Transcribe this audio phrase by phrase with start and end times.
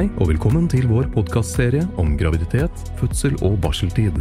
[0.00, 4.14] Hei og velkommen til vår podkastserie om graviditet, fødsel og barseltid.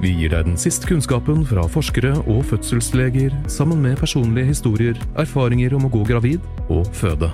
[0.00, 5.76] Vi gir deg den siste kunnskapen fra forskere og fødselsleger, sammen med personlige historier, erfaringer
[5.76, 6.40] om å gå gravid
[6.72, 7.28] og føde.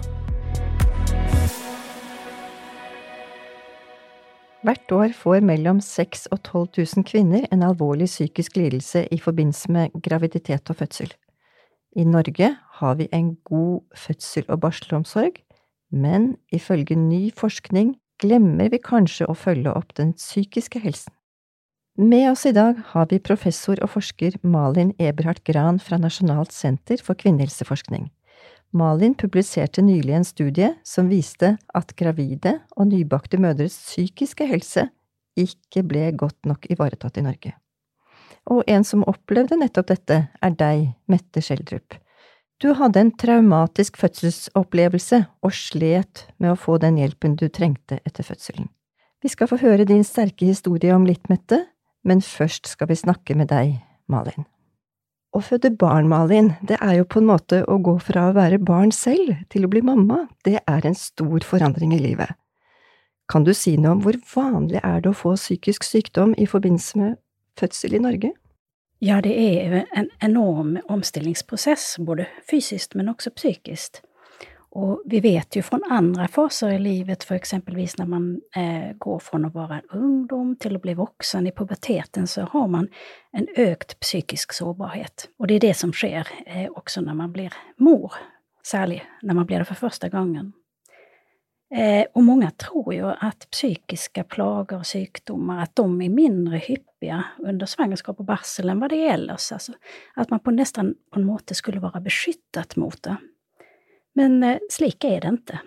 [4.66, 9.70] Hvert år får mellom 6000 og 12 000 kvinner en alvorlig psykisk lidelse i forbindelse
[9.70, 11.14] med graviditet og fødsel.
[11.94, 15.38] I Norge har vi en god fødsel- og barselomsorg,
[15.90, 21.12] men ifølge ny forskning glemmer vi kanskje å følge opp den psykiske helsen.
[21.98, 27.02] Med oss i dag har vi professor og forsker Malin Eberhard Gran fra Nasjonalt senter
[27.02, 28.06] for kvinnehelseforskning.
[28.70, 34.86] Malin publiserte nylig en studie som viste at gravide og nybakte mødres psykiske helse
[35.38, 37.54] ikke ble godt nok ivaretatt i Norge.
[38.46, 41.98] Og en som opplevde nettopp dette, er deg, Mette Schjelderup.
[42.58, 48.26] Du hadde en traumatisk fødselsopplevelse og slet med å få den hjelpen du trengte etter
[48.26, 48.66] fødselen.
[49.22, 51.60] Vi skal få høre din sterke historie om litt, Mette,
[52.02, 53.76] men først skal vi snakke med deg,
[54.10, 54.46] Malin.
[55.30, 58.58] Å føde barn, Malin, det er jo på en måte å gå fra å være
[58.58, 62.34] barn selv til å bli mamma, det er en stor forandring i livet.
[63.30, 66.98] Kan du si noe om hvor vanlig er det å få psykisk sykdom i forbindelse
[66.98, 67.18] med
[67.60, 68.34] fødsel i Norge?
[69.00, 74.02] Ja, det är en enorm omstillingsprosess, både fysisk men også psykisk.
[74.70, 79.20] Og vi vet jo fra andre faser i livet, for eksempelvis når man eh, går
[79.22, 82.90] fra å være ungdom til å bli voksen i puberteten, så har man
[83.32, 85.30] en økt psykisk sårbarhet.
[85.38, 88.18] Og det er det som sker eh, også når man blir mor,
[88.66, 90.52] særlig når man blir det for første gangen.
[91.70, 96.60] Eh, og mange tror jo at psykiske plager og sykdommer at de er mindre
[96.98, 99.52] hyppiga under svangerskap og barsel enn hva det är ellers.
[99.52, 99.74] Altså,
[100.16, 103.16] at man på nesten på en måte skulle være beskyttet mot det.
[104.14, 105.60] Men eh, slik er det ikke.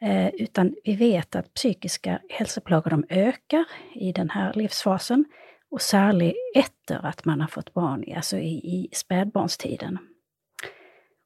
[0.00, 5.26] Eh, utan vi vet at psykiske helseplager øker i denne livsfasen
[5.70, 9.98] og særlig etter at man har fått barn, altså i, i spedbarnstiden.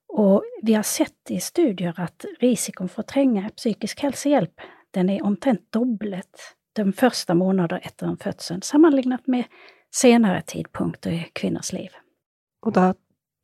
[0.09, 4.61] Og vi har sett i studier at risikoen for å trenge psykisk helsehjelp
[4.93, 9.45] den er omtrent dobblet de första månader etter en fødsel, sammenlignet med
[9.95, 11.91] senere tidpunkter i kvinners liv.
[12.67, 12.93] Og da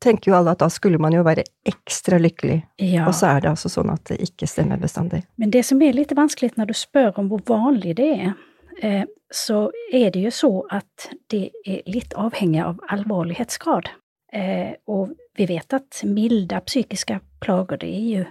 [0.01, 3.07] tenker jo alle at da skulle man jo være ekstra lykkelig, Ja.
[3.07, 5.23] og så er det altså sånn at det ikke stemmer bestandig.
[5.35, 8.33] Men det som er litt vanskelig når du spør om hvor vanlig det är,
[8.81, 13.89] eh, så er det jo så at det er litt avhengig av allvarlighetsgrad.
[14.87, 18.25] Og vi vet at milde psykiske plager det er ju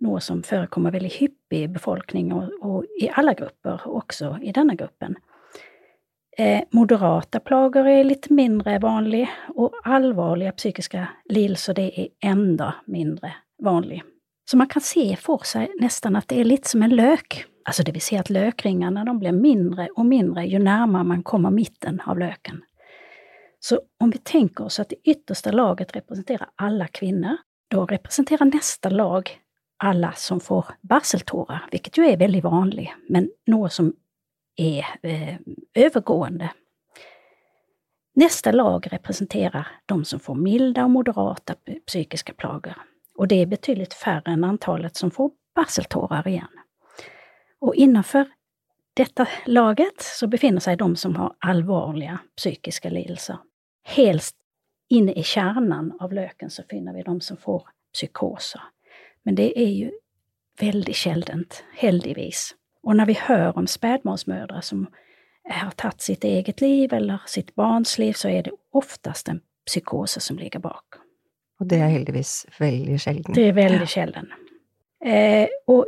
[0.00, 4.76] något som forekommer veldig hyppig i befolkningen og, og i alle grupper, også i denne
[4.78, 5.16] gruppen.
[6.38, 9.24] Eh, moderate plager er litt mindre vanlig,
[9.58, 11.02] og alvorlige psykiske
[11.34, 13.32] lidelser, det er enda mindre
[13.64, 14.04] vanlig.
[14.46, 17.42] Så man kan se for seg nesten at det er litt som en løk.
[17.68, 21.98] Altså det vil si at løkringene blir mindre og mindre jo nærmere man kommer mitten
[22.06, 22.62] av løken.
[23.60, 28.94] Så om vi tenker oss at det ytterste laget representerer alle kvinner, da representerer neste
[28.94, 29.34] lag
[29.78, 33.92] alla som får barseltårar, vilket jo er veldig vanlig, men noe som
[34.58, 35.36] er eh,
[35.74, 36.50] övergående.
[38.18, 41.54] Nästa lag representerer de som får milde og moderate
[41.86, 42.74] psykiske plager,
[43.18, 46.64] og det er betydelig færre enn antallet som får barseltårar igjen.
[47.62, 48.26] Og innenfor
[48.98, 53.38] dette laget så befinner seg de som har alvorlige psykiske lidelser.
[53.86, 54.34] Helst
[54.90, 58.62] inne i kjernen av løken så finner vi de som får psykoser.
[59.24, 59.90] Men det er jo
[60.60, 62.54] veldig sjeldent, heldigvis.
[62.82, 64.86] Og når vi hører om spedbarnsmødre som
[65.48, 70.20] har tatt sitt eget liv eller sitt barns liv så er det oftest en psykose
[70.20, 71.00] som ligger bak.
[71.60, 73.34] Og det er heldigvis veldig sjelden.
[73.34, 74.28] Det er veldig sjelden.
[75.04, 75.86] Eh, og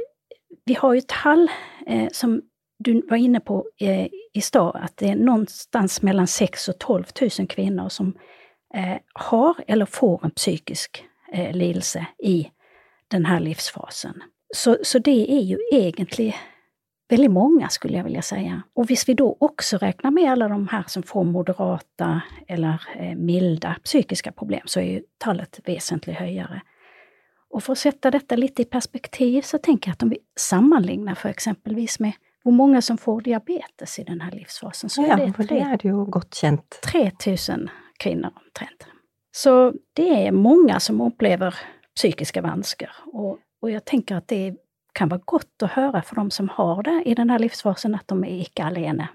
[0.66, 1.46] vi har jo tall
[1.86, 2.40] eh, som
[2.84, 7.04] du var inne på eh, i stad, at det er noenstans mellom 6 og 12
[7.38, 8.14] 000 kvinner som
[8.74, 12.50] eh, har eller får en psykisk eh, lidelse i
[13.10, 14.22] den här livsfasen.
[14.54, 16.34] Så, så det är ju egentligen
[17.08, 18.62] väldigt många skulle jag vilja säga.
[18.74, 23.16] Och visst vi då också räknar med alla de här som får moderata eller milde
[23.16, 26.62] milda psykiska problem så är ju talet väsentligt högre.
[27.50, 31.14] Och för att sätta detta lite i perspektiv så tänker jag att om vi sammanlignar
[31.14, 32.12] för exempelvis med
[32.44, 35.58] hur många som får diabetes i den här livsfasen så Ja, är det for det
[35.58, 36.80] er det jo godt kjent.
[36.92, 38.86] 3000 kvinnor omtrent.
[39.32, 41.54] Så det är många som upplever
[41.96, 42.90] psykiska vansker.
[43.12, 44.56] Og, og jeg tenker at det
[44.96, 48.20] kan være godt å høre for dem som har det i denne livsfasen at de
[48.26, 49.08] er ikke alene.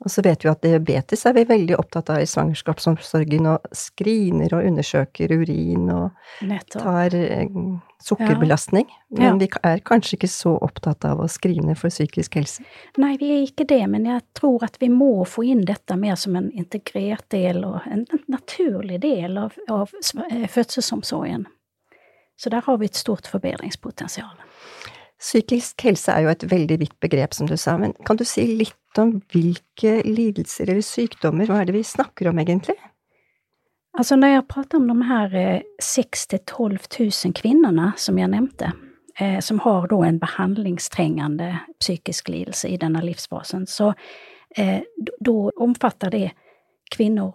[0.00, 4.54] Og så vet vi at diabetes er vi veldig opptatt av i svangerskapsomsorgen, og screener
[4.56, 6.80] og undersøker urin og Nettopp.
[6.80, 7.82] tar sukkerbelastning.
[8.00, 8.86] sukkerbelastning.
[9.10, 9.34] Men Ja.
[9.36, 12.64] vi er kanskje ikke så opptatt av å screene for psykisk helse.
[12.96, 16.14] Nei, vi er ikke det, men jeg tror at vi må få inn dette mer
[16.16, 19.90] som en integrert del og en naturlig del av, av
[20.30, 21.46] eh, fødselsomsorgen.
[22.40, 24.36] Så der har vi et stort forbedringspotensial.
[25.20, 28.46] Psykisk helse er jo et veldig vidt begrep, som du sa, men kan du si
[28.56, 32.78] litt om hvilke lidelser eller sykdommer, hva er det vi snakker om egentlig?
[33.98, 38.72] Altså når jeg prater om de här eh, 6 000-12 000 kvinnene som jeg nämnde,
[39.20, 41.50] eh, som har da en behandlingstrengende
[41.80, 43.92] psykisk lidelse i denne livsfasen, så
[44.56, 44.80] da
[45.20, 46.30] då- då det
[46.90, 47.32] kvinner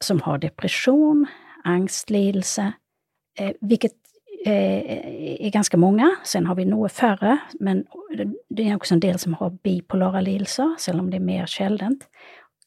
[0.00, 1.26] som har depression,
[1.64, 2.72] angstlidelse,
[3.38, 3.52] eh,
[4.46, 6.08] vilket ganske mange.
[6.24, 7.84] Sen har vi noe færre, men
[8.50, 12.06] det er også en del som har bipolare lidelser, selv om det er mer sjeldent.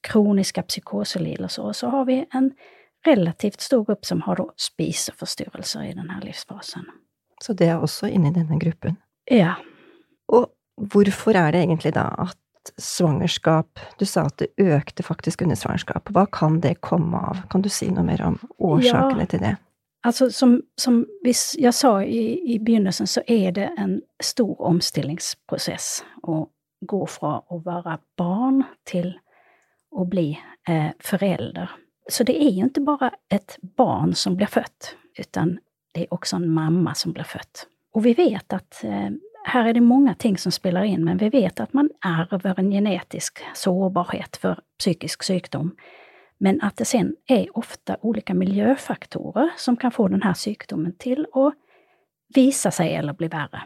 [0.04, 1.64] Kroniske psykoselidelser.
[1.64, 2.52] Og så har vi en
[3.08, 6.86] relativt stor gruppe som har spiseforstyrrelser i denne livsfasen.
[7.42, 8.98] Så det er også inne i denne gruppen.
[9.32, 9.54] Ja,
[10.30, 12.38] Og hvorfor er det egentlig da at
[12.78, 16.10] svangerskap Du sa at det økte faktisk under svangerskap.
[16.12, 17.38] Hva kan det komme av?
[17.50, 19.26] Kan du si noe mer om årsakene Ja.
[19.26, 19.58] til det?
[20.04, 21.06] Alltså som, som
[21.58, 26.48] jag sa i, i begynnelsen så er det en stor omstillingsprocess å
[26.82, 29.14] gå fra å være barn til
[29.92, 30.32] å bli
[30.68, 31.72] eh, forelder.
[32.10, 35.58] Så det er jo ikke bare et barn som blir født, utan
[35.94, 37.68] det er også en mamma som blir født.
[37.98, 39.12] Og vi vet at eh,
[39.50, 42.72] her er det mange ting som spiller inn, men vi vet at man ärver en
[42.72, 45.74] genetisk sårbarhet for psykisk sjukdom.
[46.40, 50.34] Men att det sen är ofta olika miljöfaktorer som kan få den här
[50.98, 51.54] till att
[52.36, 53.64] visa sig eller bli värre.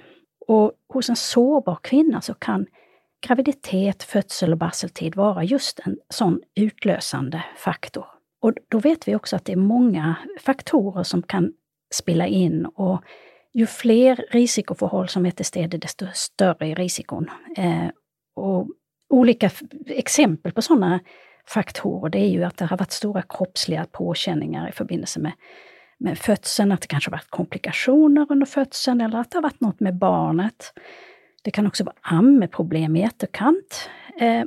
[0.48, 2.66] Och hos en sårbar kvinna så kan
[3.28, 8.06] graviditet, födsel och barseltid vara just en sån utlösande faktor.
[8.42, 11.54] Och då vet vi också att det är många faktorer som kan
[11.94, 13.04] spela in och
[13.54, 17.30] ju fler risikoförhåll som är till stede, desto större är risikon.
[17.58, 17.88] Eh,
[18.36, 18.68] och
[19.10, 19.50] olika
[19.86, 21.00] exempel på sådana
[21.48, 25.32] faktorer, det är ju att det har varit stora kroppsliga påkänningar i forbindelse med,
[25.98, 29.62] med födseln, att det kanske har varit komplikationer under födseln eller att det har varit
[29.62, 30.74] något med barnet.
[31.44, 33.90] Det kan också vara ammeproblem i etterkant.
[34.20, 34.44] Eh,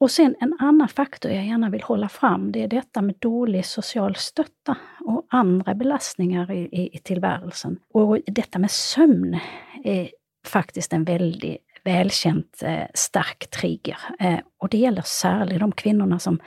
[0.00, 3.66] och sen en annan faktor jag gärna vill hålla fram, det är detta med dålig
[3.66, 7.78] social stötta och andra belastningar i, i, i tillvärelsen.
[7.94, 9.38] Och detta med sömn
[9.84, 10.10] är
[10.46, 13.98] faktiskt en väldigt välkänt eh, sterk trigger.
[14.20, 16.40] Eh, og det gjelder særlig de kvinnene som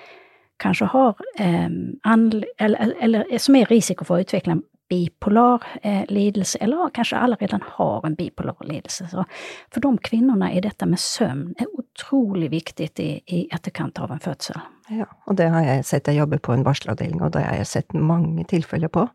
[0.62, 1.70] kanskje har, eh,
[2.14, 6.90] eller, eller, eller som er i risiko for å utvikle en bipolar eh, lidelse, eller
[6.94, 9.08] kanskje allerede har en bipolar lidelse.
[9.08, 9.24] Så
[9.72, 14.20] for de kvinnene er dette med søvn er utrolig viktig i, i etterkant av en
[14.20, 14.60] fødsel.
[14.92, 16.12] Ja, og det har jeg sett.
[16.12, 19.08] Jeg jobber på en varselavdeling, og det har jeg sett mange tilfeller på.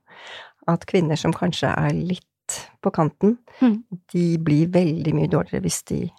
[0.67, 2.25] At kvinner som kanskje er litt
[2.83, 3.83] på kanten, Mm.
[4.13, 6.11] de blir veldig mye dårligere hvis de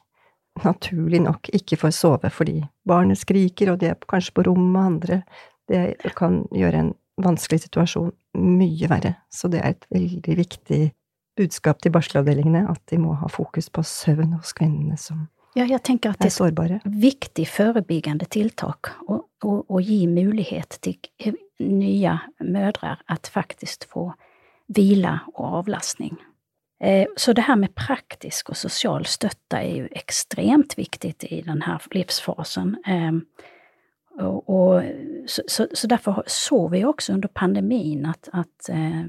[0.66, 4.82] naturlig nok ikke får sove fordi barnet skriker, og de er kanskje på rom med
[4.82, 5.24] andre.
[5.68, 9.16] Det kan gjøre en vanskelig situasjon mye verre.
[9.30, 10.92] Så det er et veldig viktig
[11.38, 15.82] budskap til barselavdelingene, at de må ha fokus på søvn hos kvinnene som Ja, jeg
[15.84, 16.82] tenker at det er sårbare.
[16.86, 20.98] viktig forebyggende tiltak å gi mulighet til
[21.60, 24.14] nye mødre at faktisk få
[24.68, 26.18] vila og avlastning.
[26.84, 31.80] Eh, Så det her med praktisk og sosial støtte er jo ekstremt viktig i denne
[31.94, 32.76] livsfasen.
[34.20, 34.84] Og, og, och,
[35.26, 39.04] så, så, så därför såg vi også under pandemien at, at eh,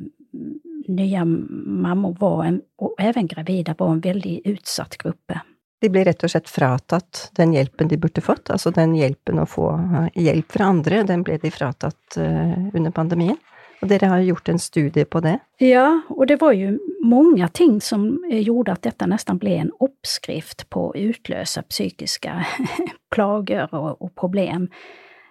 [0.88, 5.40] nya mammor var en, og även gravide var en veldig utsatt gruppe.
[5.80, 9.46] De ble rett og slett fratatt den hjelpen de burde fått, altså den hjelpen å
[9.46, 13.38] få eh, hjelp fra andre, den ble de fratatt under pandemien.
[13.78, 15.36] Og dere har gjort en studie på det.
[15.62, 16.72] Ja, og det var jo
[17.06, 22.34] mange ting som gjorde at dette nesten ble en oppskrift på å utløse psykiske
[23.14, 24.66] plager og, og problem.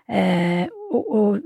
[0.08, 1.40] Eh, og, og,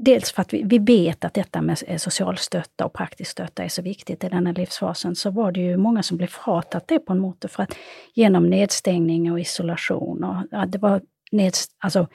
[0.00, 3.72] dels for at vi, vi vet at dette med sosial støtte og praktisk støtte er
[3.72, 7.12] så viktig i denne livsfasen, så var det jo mange som ble fratatt det på
[7.12, 7.76] en måte for at
[8.16, 11.04] gjennom nedstengning og isolation og at det var
[11.36, 12.06] ned, altså,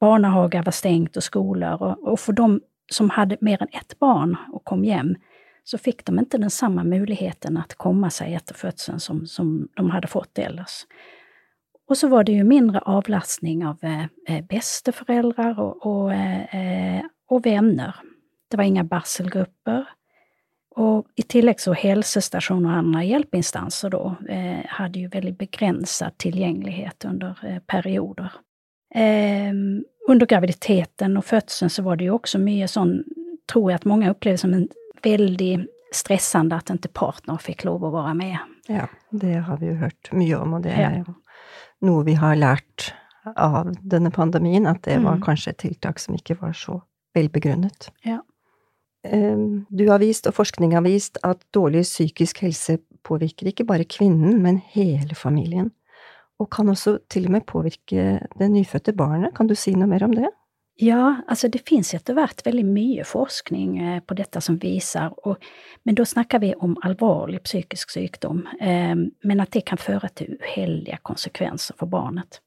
[0.00, 2.60] Barnehager var stengt og skoler, og, og for de
[2.90, 5.16] som hade mer än ett barn och kom hem
[5.64, 9.90] så fick de inte den samma möjligheten att komma sig efter födseln som, som de
[9.90, 10.86] hade fått ellers.
[11.88, 17.46] Och så var det ju mindre avlastning av eh, eh, bästeföräldrar och, och, eh, och
[17.46, 17.94] vänner.
[18.50, 19.88] Det var inga barselgrupper.
[20.70, 27.04] Och i tillägg så hälsostationer och andra hjälpinstanser då eh, hade ju väldigt begränsad tillgänglighet
[27.04, 28.32] under eh, perioder.
[28.94, 29.52] Eh,
[30.08, 33.04] under graviditeten och födseln så var det ju också mycket sån,
[33.52, 34.68] tror jag att många upplevde som en
[35.02, 38.38] väldigt stressande at ikke partner fikk lov å være med.
[38.68, 41.14] Ja, det har vi jo hørt mye om, og det er jo
[41.84, 42.90] noe vi har lært
[43.36, 45.24] av denne pandemien, at det var mm.
[45.24, 46.80] kanskje et tiltak som ikke var så
[47.16, 47.90] velbegrunnet.
[48.04, 48.20] Ja.
[49.06, 53.88] Ehm, du har vist, og forskning har vist, at dårlig psykisk helse påvirker ikke bare
[53.88, 55.70] kvinnen, men hele familien.
[56.38, 59.34] Og kan også til og med påvirke det nyfødte barnet.
[59.34, 60.30] Kan du si noe mer om det?
[60.80, 65.42] Ja, altså det finnes etter hvert veldig mye forskning eh, på dette som viser, og,
[65.82, 70.36] men da snakker vi om alvorlig psykisk sykdom, eh, men at det kan føre til
[70.38, 72.38] uheldige konsekvenser for barnet.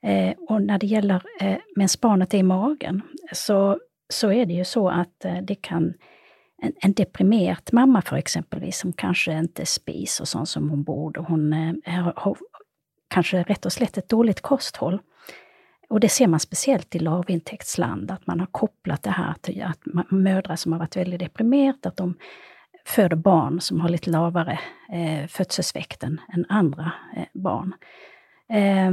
[0.00, 3.02] Eh, og når det gjelder eh, mens barnet er i magen,
[3.36, 3.76] så,
[4.08, 5.92] så er det jo så at eh, det kan
[6.62, 11.52] en, en deprimert mamma, for eksempelvis, som kanskje ikke spiser sånn som hun burde, hun
[11.52, 12.16] eh, har
[13.12, 15.00] kanskje rett og slett et dårlig kosthold,
[15.92, 19.78] Og det ser man speciellt i lavinntektsland, at man har kopplat det her til at
[20.08, 22.14] mødre som har vært veldig deprimert, at de
[22.88, 24.56] føder barn som har litt lavere
[24.92, 27.74] eh, fødselsvekt enn andre eh, barn.
[28.48, 28.88] Eh,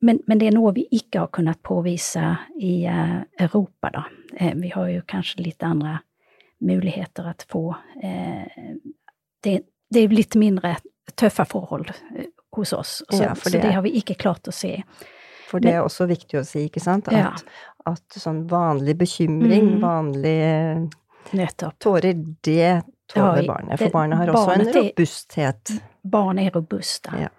[0.00, 3.90] men, men det er noe vi ikke har kunnet påvisa i eh, Europa.
[3.94, 4.04] da.
[4.36, 6.00] Eh, vi har kanskje litt andre
[6.58, 7.30] muligheter.
[7.30, 7.64] å få...
[8.02, 8.74] Eh,
[9.42, 10.76] det, det, er litt mindre
[11.14, 11.86] tøffe förhåll
[12.56, 14.74] hos oss, så, ja, så det, det har vi ikke klart å se.
[15.48, 17.08] For det er også viktig å si, ikke sant?
[17.08, 17.62] At, ja.
[17.88, 19.80] at sånn vanlig bekymring, mm.
[19.84, 20.38] vanlig
[21.36, 21.78] Nettopp.
[21.80, 23.80] tårer, det tåler ja, barnet.
[23.80, 25.74] For barnet har også en robusthet.
[26.02, 27.24] Barnet er robuste.
[27.24, 27.32] Ja.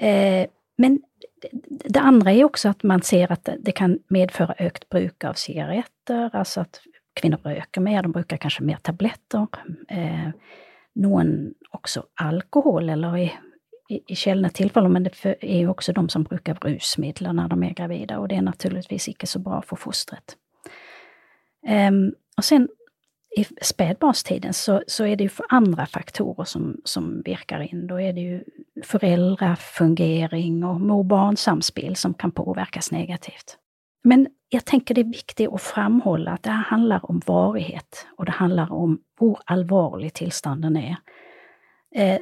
[0.00, 0.46] Eh,
[0.80, 1.00] men
[1.40, 6.32] det andre er også at man ser at det kan medføre økt bruk av sigaretter,
[6.32, 6.80] altså at
[7.16, 9.46] kvinner røyker mer, de bruker kanskje mer tabletter.
[9.92, 10.32] Eh,
[11.00, 11.34] noen
[11.76, 13.28] også alkohol, eller i
[13.90, 17.74] i, sjeldne tilfeller, men det er jo også de som bruker rusmidler når de er
[17.74, 20.36] gravide, og det er naturligvis ikke så bra for fosteret.
[21.68, 22.68] Um, og sen
[23.36, 27.86] i spädbarnstiden så, så är det ju andra faktorer som, som virkar in.
[27.86, 28.44] Då är det ju
[28.84, 33.56] föräldrafungering och mor-barn-samspel som kan påverkas negativt.
[34.04, 38.24] Men jag tänker det är viktigt att framhålla att det här handlar om varighet och
[38.24, 40.96] det handlar om hur allvarlig tillstånden är.
[41.94, 42.20] Eh,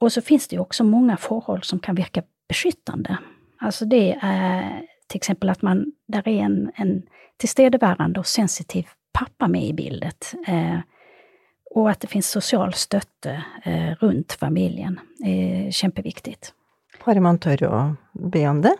[0.00, 3.18] och så finns det ju också många forhold som kan virke beskyttende.
[3.58, 7.02] Alltså det är till exempel att man, där är en, en
[7.36, 10.34] tillstedevärande og sensitiv pappa med i bildet.
[10.46, 10.80] Eh,
[11.74, 16.36] og at det finnes sosial støtte eh, rundt familien er kjempeviktig.
[17.00, 17.78] Bare man tør å
[18.12, 18.74] be om det.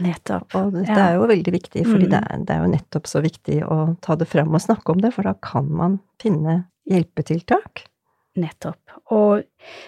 [0.00, 0.54] Nettopp.
[0.56, 0.96] Og det ja.
[1.08, 2.06] er jo veldig viktig, for mm.
[2.12, 5.12] det, det, er jo nettopp så viktig å ta det fram og snakke om det,
[5.16, 7.84] for da kan man finne hjelpetiltak.
[8.36, 8.94] Nettopp.
[9.14, 9.42] Og,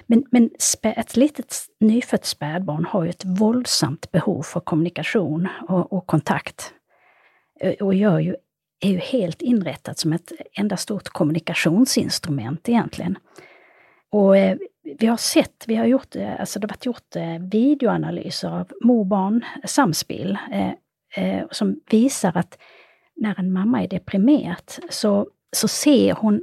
[0.07, 0.51] men, men
[0.89, 1.45] et lite
[1.85, 6.73] nyfødt spedbarn har jo et voldsomt behov for kommunikasjon og, og kontakt.
[7.83, 8.15] Og jo,
[8.81, 13.15] er jo helt innrettet som et enda stort kommunikasjonsinstrument, egentlig.
[14.17, 14.35] Og
[14.99, 17.19] vi har sett, vi har gjort, altså det har vært gjort
[17.53, 22.57] videoanalyser av mor-barn-samspill eh, som viser at
[23.19, 26.41] når en mamma er deprimert, så, så ser hun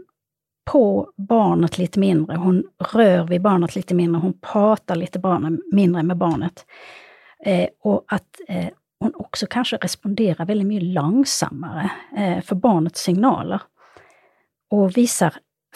[0.66, 6.04] på barnet lite mindre, hon rör vid barnet lite mindre, hon pratar lite barnet, mindre
[6.04, 6.66] med barnet.
[7.46, 8.68] Eh, och att eh,
[9.00, 13.62] hon också kanske responderar väldigt mycket långsammare eh, för barnets signaler.
[14.70, 15.34] Och visar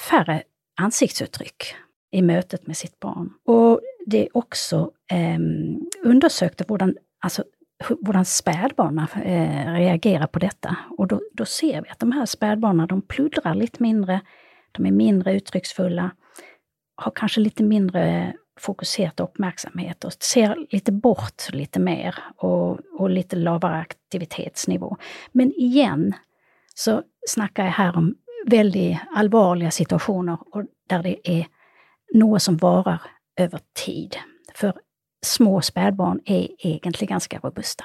[0.10, 0.43] färre
[0.81, 1.75] ansiktsuttryck
[2.12, 3.34] i mötet med sitt barn.
[3.46, 7.43] Och det är också eh, hvordan, alltså,
[8.01, 10.75] hvordan spädbarna eh, reagerar på detta.
[10.98, 14.22] Och då, då ser vi att de här spädbarnen, de pluddrar lite mindre,
[14.72, 16.12] de är mindre uttrycksfulla,
[16.96, 23.36] har kanske lite mindre fokusert uppmärksamhet och ser lite bort lite mer och, och lite
[23.36, 24.98] lavere aktivitetsnivå.
[25.32, 26.14] Men igjen
[26.76, 28.16] så snakker jeg her om
[28.48, 30.38] veldig alvorlige situasjoner
[30.90, 31.48] der det er
[32.16, 33.04] noe som varer
[33.40, 34.18] over tid.
[34.56, 34.74] For
[35.26, 37.84] små spedbarn er egentlig ganske robuste.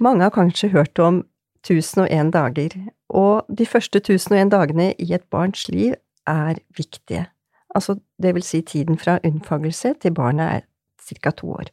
[0.00, 1.24] Mange har kanskje hørt om
[1.64, 2.76] 1001 dager,
[3.08, 5.94] og de første 1001 dagene i et barns liv
[6.26, 7.26] er viktige.
[7.74, 10.60] Altså, det vil si tiden fra unnfangelse til barnet er
[11.00, 11.30] ca.
[11.30, 11.70] to år.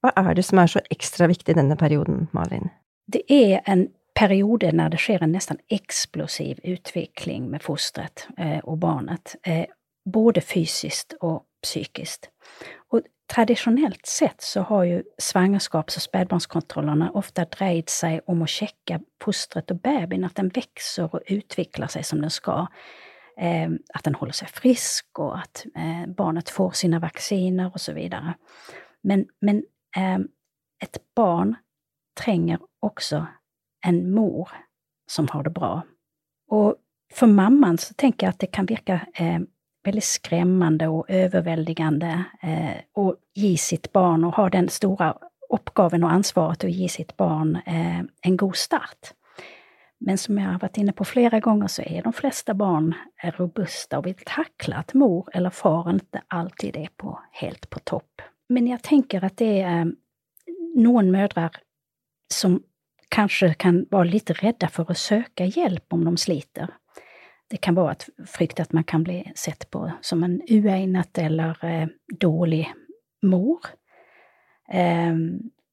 [0.00, 2.70] Hva er det som er så ekstra viktig i denne perioden, Malin?
[3.12, 8.80] Det er en periode når det skjer en nesten eksplosiv utvikling med fosteret eh, og
[8.80, 9.66] barnet, eh,
[10.12, 12.30] både fysisk og psykisk.
[12.92, 19.00] Og traditionellt sett så har jo svangerskaps og spedbarnskontrollene ofte dreid seg om å sjekke
[19.22, 22.66] fosteret og babyen, at den vokser og utvikler seg som den skal.
[23.38, 28.00] Eh, at den holder seg frisk og at eh, barnet får sine vacciner osv.
[29.06, 29.62] Men, men
[29.96, 30.18] eh,
[30.82, 31.54] et barn
[32.18, 33.22] trenger også
[33.86, 34.50] en mor
[35.08, 35.82] som har det bra.
[36.50, 36.74] Og
[37.14, 39.40] for mammaen så tenker jeg at det kan virke eh,
[39.88, 45.14] veldig skremmende og overveldende eh, å gi sitt barn, og ha den store
[45.48, 49.14] oppgaven og ansvaret til å gi sitt barn eh, en god start.
[49.98, 52.92] Men som jeg har vært inne på flere ganger, så er de fleste barn
[53.38, 58.22] robuste og vil takle at mor eller far ikke alltid er på, helt på topp.
[58.48, 59.90] Men jeg tenker at det er
[60.78, 61.48] noen mødre
[62.32, 62.60] som
[63.10, 66.70] kanskje kan være litt redde for å søke hjelp om de sliter.
[67.48, 71.64] Det kan være at frykt at man kan bli sett på som en uegnet eller
[71.64, 71.88] eh,
[72.20, 72.66] dårlig
[73.24, 73.70] mor.
[74.68, 75.14] Eh,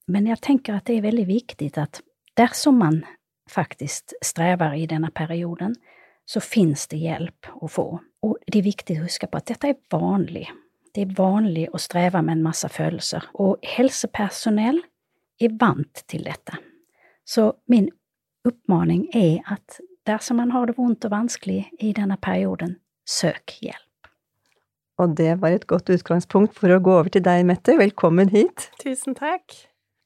[0.06, 2.02] men jeg tenker at det er veldig viktig at
[2.38, 3.04] dersom man
[3.50, 5.76] faktisk strever i denne perioden,
[6.26, 7.88] så finnes det hjelp å få.
[8.26, 10.48] Og det er viktig å huske på at dette er vanlig.
[10.96, 14.80] Det er vanlig å streve med en masse følelser, og helsepersonell
[15.44, 16.58] er vant til dette.
[17.26, 17.90] Så min
[18.46, 23.82] oppmaning er at dersom man har det vondt og vanskelig i denne perioden, søk hjelp.
[24.98, 27.76] Og det var et godt utgangspunkt for å gå over til deg, Mette.
[27.76, 28.70] Velkommen hit.
[28.80, 29.58] Tusen takk.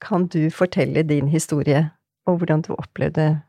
[0.01, 1.89] Kan du fortelle din historie
[2.25, 3.41] og hvordan du opplevde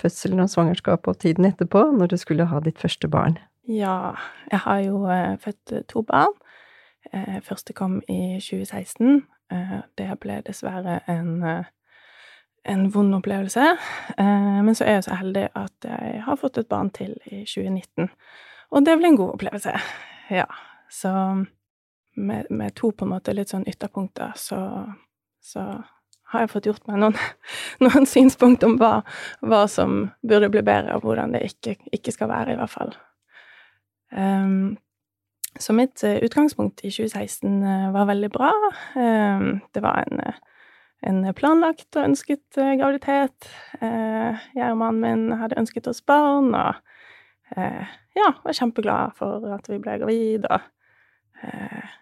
[0.00, 3.38] fødselen og svangerskapet og tiden etterpå, når du skulle ha ditt første barn?
[3.68, 4.14] Ja,
[4.50, 6.32] jeg har jo uh, født to barn.
[7.12, 9.26] Uh, første kom i 2016.
[9.52, 11.42] Uh, det ble dessverre en,
[12.68, 13.64] en vond opplevelse.
[14.18, 18.10] men så er jeg så heldig at jeg har fått et barn til i 2019.
[18.70, 19.72] Og det ble en god opplevelse.
[20.30, 20.46] Ja.
[20.90, 21.12] Så
[22.16, 24.60] med, med to på en måte litt sånn ytterpunkter, så,
[25.44, 25.64] så
[26.32, 27.16] har jeg fått gjort meg noen,
[27.84, 28.98] noen synspunkt om hva,
[29.40, 32.94] hva, som burde bli bedre, og hvordan det ikke, ikke skal være, i hvert fall.
[34.12, 34.76] Um,
[35.58, 38.52] så mitt uh, utgangspunkt i 2016 uh, eh, var veldig bra.
[38.96, 40.22] Um, det var en,
[41.06, 43.50] en, planlagt og ønsket uh, graviditet.
[43.80, 46.74] jeg og mannen min hadde ønsket oss barn, og
[48.18, 50.66] ja, var kjempeglad for at vi ble gravid, og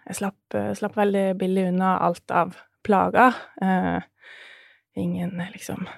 [0.09, 3.35] jeg slapp, slapp, veldig billig unna alt av plager.
[3.63, 4.03] Eh,
[4.95, 5.89] ingen liksom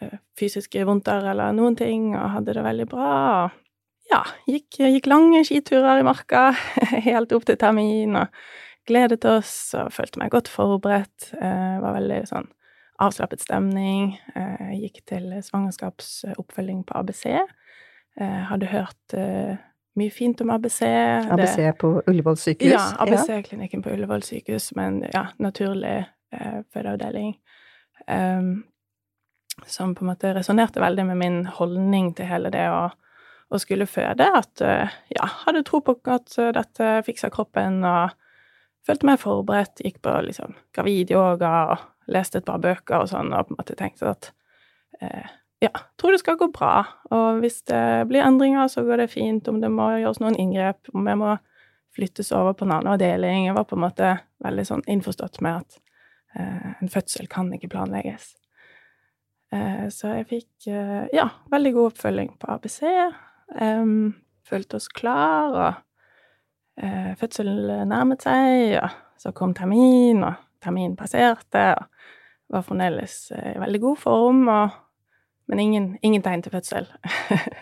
[0.00, 3.12] eh, fysiske vondter eller noen ting, og hadde det veldig bra.
[3.44, 6.50] Og ja, gikk, gikk lange skiturer i marka
[7.08, 8.42] helt opp til termin, og
[8.88, 11.32] gledet oss og følte meg godt forberedt.
[11.38, 12.50] Eh, var veldig sånn
[13.02, 14.16] avslappet stemning.
[14.34, 17.26] Eh, gikk til svangerskapsoppfølging på ABC.
[18.20, 19.60] Eh, hadde hørt eh,
[19.98, 20.82] mye fint om ABC.
[21.32, 22.74] ABC det, på Ullevål sykehus?
[22.74, 26.02] Ja, ABC-klinikken på Ullevål sykehus, men ja, naturlig
[26.72, 27.34] fødeavdeling.
[28.08, 28.62] Um,
[29.68, 32.86] som på en måte resonnerte veldig med min holdning til hele det å,
[33.52, 34.30] å skulle føde.
[34.38, 34.62] At
[35.12, 38.16] ja, hadde tro på at dette fiksa kroppen, og
[38.86, 39.82] følte meg forberedt.
[39.84, 43.78] Gikk på liksom gravidyoga og leste et par bøker og sånn, og på en måte
[43.78, 44.32] tenkte at
[45.00, 45.30] eh,
[45.62, 46.74] ja, tror det skal gå bra.
[47.14, 49.46] Og hvis det blir endringer, så går det fint.
[49.48, 51.36] Om det må gjøres noen inngrep, om jeg må
[51.94, 53.46] flyttes over på en annen avdeling.
[53.46, 55.82] Jeg var på en måte veldig sånn innforstått med at
[56.34, 58.32] Eh, en fødsel kan ikke planlegges.
[59.52, 62.80] Eh, så jeg fikk, eh, ja, veldig god oppfølging på ABC.
[64.48, 65.74] Følte oss klar, og
[67.20, 73.80] fødselen nærmet seg, og så kom termin, og termin passerte, og var fremdeles i veldig
[73.82, 74.78] god form, og,
[75.52, 76.88] men ingen, ingen tegn til fødsel.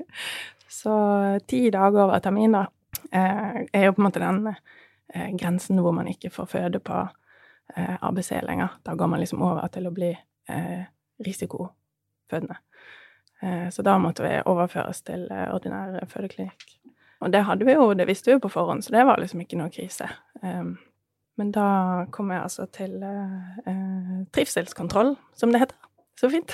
[0.81, 0.95] så
[1.51, 2.65] ti dager over termin, da,
[3.11, 4.55] er jo på en måte den
[5.39, 7.01] grensen hvor man ikke får føde på
[7.77, 8.81] eh, ABC lenger.
[8.87, 10.11] Da går man liksom over til å bli
[10.49, 10.83] eh,
[11.27, 12.59] risikofødende.
[13.43, 16.80] Eh, så da måtte vi overføres til eh, ordinær fødeklinikk.
[17.21, 19.43] Og det hadde vi jo, det visste vi jo på forhånd, så det var liksom
[19.45, 20.09] ikke noe krise.
[20.43, 20.79] Um,
[21.41, 21.67] men da
[22.13, 25.77] kom jeg altså til uh, trivselskontroll, som det heter.
[26.21, 26.53] Så fint.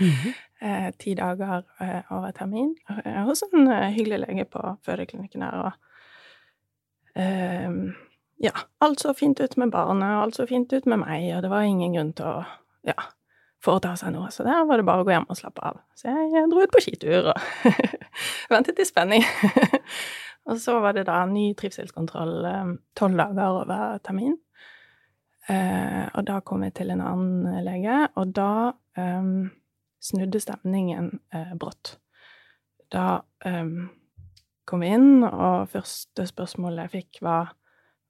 [0.00, 0.32] mm -hmm.
[0.66, 2.76] eh, ti dager eh, over termin
[3.24, 5.50] hos en hyggelig lege på fødeklinikken her.
[5.50, 5.72] Og
[7.68, 7.94] um,
[8.40, 11.42] ja, alt så fint ut med barnet, og alt så fint ut med meg, og
[11.42, 12.44] det var ingen grunn til å
[12.84, 12.94] ja,
[13.64, 14.30] foreta seg noe.
[14.32, 15.80] Så der var det bare å gå hjem og slappe av.
[15.98, 17.68] Så jeg dro ut på skitur og
[18.52, 19.24] ventet i spenning.
[20.48, 24.36] og så var det da ny trivselskontroll eh, tolv dager over termin.
[25.50, 28.50] Eh, og da kom jeg til en annen lege, og da
[28.98, 29.30] eh,
[30.00, 31.96] snudde stemningen eh, brått.
[32.90, 33.72] Da eh,
[34.66, 37.54] kom vi inn, og første spørsmålet jeg fikk, var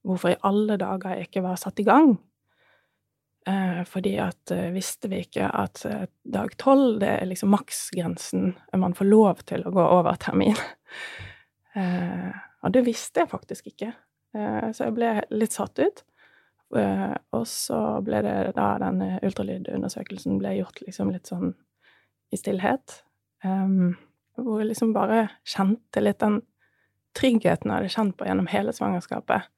[0.06, 2.14] hvorfor i alle dager jeg ikke var satt i gang.
[3.48, 8.53] Eh, fordi at eh, visste vi ikke at eh, dag tolv, det er liksom maksgrensen
[8.76, 10.59] man får lov til å gå over termin.
[12.61, 13.92] Og det visste jeg faktisk ikke.
[14.35, 16.03] Så jeg ble litt satt ut.
[16.74, 21.55] Og så ble det da den ultralydundersøkelsen ble gjort liksom litt sånn
[22.35, 22.98] i stillhet.
[23.46, 23.94] Um,
[24.35, 26.40] hvor jeg liksom bare kjente litt den
[27.16, 29.48] tryggheten jeg hadde kjent på gjennom hele svangerskapet.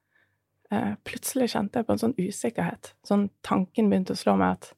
[0.73, 2.95] Uh, plutselig kjente jeg på en sånn usikkerhet.
[3.05, 4.71] Sånn tanken begynte å slå meg at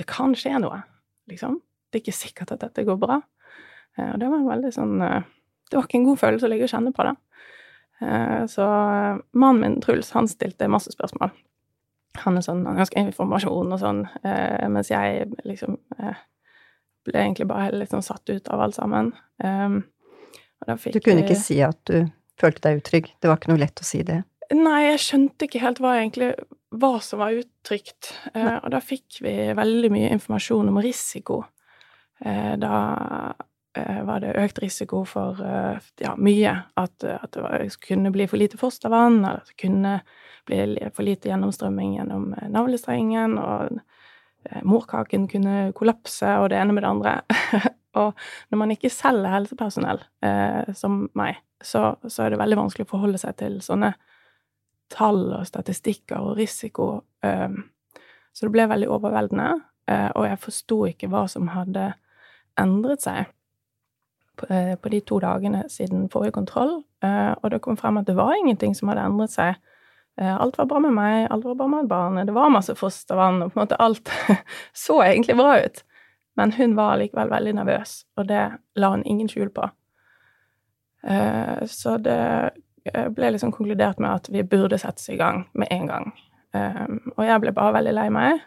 [0.00, 0.80] det kan skje noe,
[1.30, 1.60] liksom.
[1.92, 3.20] Det er ikke sikkert at dette går bra.
[3.94, 5.20] Uh, og det var en veldig sånn uh,
[5.70, 7.14] Det var ikke en god følelse å ligge og kjenne på det.
[8.50, 8.64] så
[9.30, 11.30] mannen min, Truls, han stilte masse spørsmål.
[12.24, 14.02] Han er sånn, han ønsker informasjon og sånn,
[14.74, 15.78] mens jeg liksom
[17.06, 19.14] ble egentlig bare litt sånn satt ut av alt sammen.
[19.38, 22.10] Du kunne ikke si at du
[22.42, 23.14] følte deg utrygg?
[23.16, 24.20] Det var ikke noe lett å si det?
[24.52, 26.34] Nei, jeg skjønte ikke helt hva egentlig
[26.72, 28.12] hva som var uttrykt.
[28.34, 31.42] Eh, og da fikk vi veldig mye informasjon om risiko.
[32.22, 32.76] Eh, da
[33.32, 35.40] uh, var det økt risiko for
[36.00, 36.52] ja, mye.
[36.80, 39.98] At, at det var, kunne bli for lite fostervann, eller at det kunne
[40.48, 40.62] bli
[40.92, 43.38] for lite gjennomstrømming gjennom navlestrengen.
[43.40, 43.80] og
[44.44, 47.14] Eh, morkaken kunne kollapse, og det ene med det andre.
[48.00, 48.18] og
[48.50, 52.88] når man ikke selv er helsepersonell, eh, som meg, så, så, er det veldig vanskelig
[52.88, 53.92] å forholde seg til sånne
[54.92, 56.88] tall og statistikker og risiko.
[57.24, 57.60] Eh,
[58.32, 59.50] så det ble veldig overveldende,
[59.90, 61.92] eh, og jeg forsto ikke hva som hadde
[62.60, 63.28] endret seg
[64.36, 66.82] på, eh, de to dagene siden forrige kontroll.
[67.04, 69.60] Eh, og det kom frem at det var ingenting som hadde endret seg
[70.22, 73.52] alt var bra med meg, alt var bra med barnet, det var masse fostervann, og
[73.52, 74.10] på en måte alt
[74.84, 75.80] så egentlig bra ut.
[76.36, 78.42] Men hun var likevel veldig nervøs, og det
[78.76, 79.70] la hun ingen skjul på.
[81.64, 82.52] Så det
[83.14, 86.08] ble liksom konkludert med at vi burde settes i gang med en gang.
[87.16, 88.40] Og jeg ble bare veldig lei meg,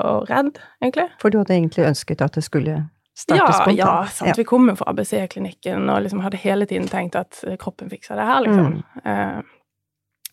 [0.00, 1.04] og redd, egentlig.
[1.20, 2.78] For du hadde egentlig ønsket at det skulle
[3.12, 3.78] starte ja, spontant?
[3.78, 4.30] Ja, sant.
[4.32, 4.38] Ja.
[4.38, 8.26] Vi kom jo fra ABC-klinikken og liksom hadde hele tiden tenkt at kroppen fikser det
[8.30, 8.80] her, liksom.
[9.04, 9.52] Mm.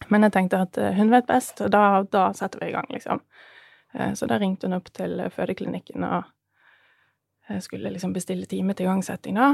[0.09, 2.87] Men jeg tenkte at eh, hun vet best, og da, da setter vi i gang,
[2.93, 3.21] liksom.
[3.91, 6.29] Uh, så da ringte hun opp til fødeklinikken og
[7.51, 9.51] eh, skulle liksom bestille time til igangsetting, da.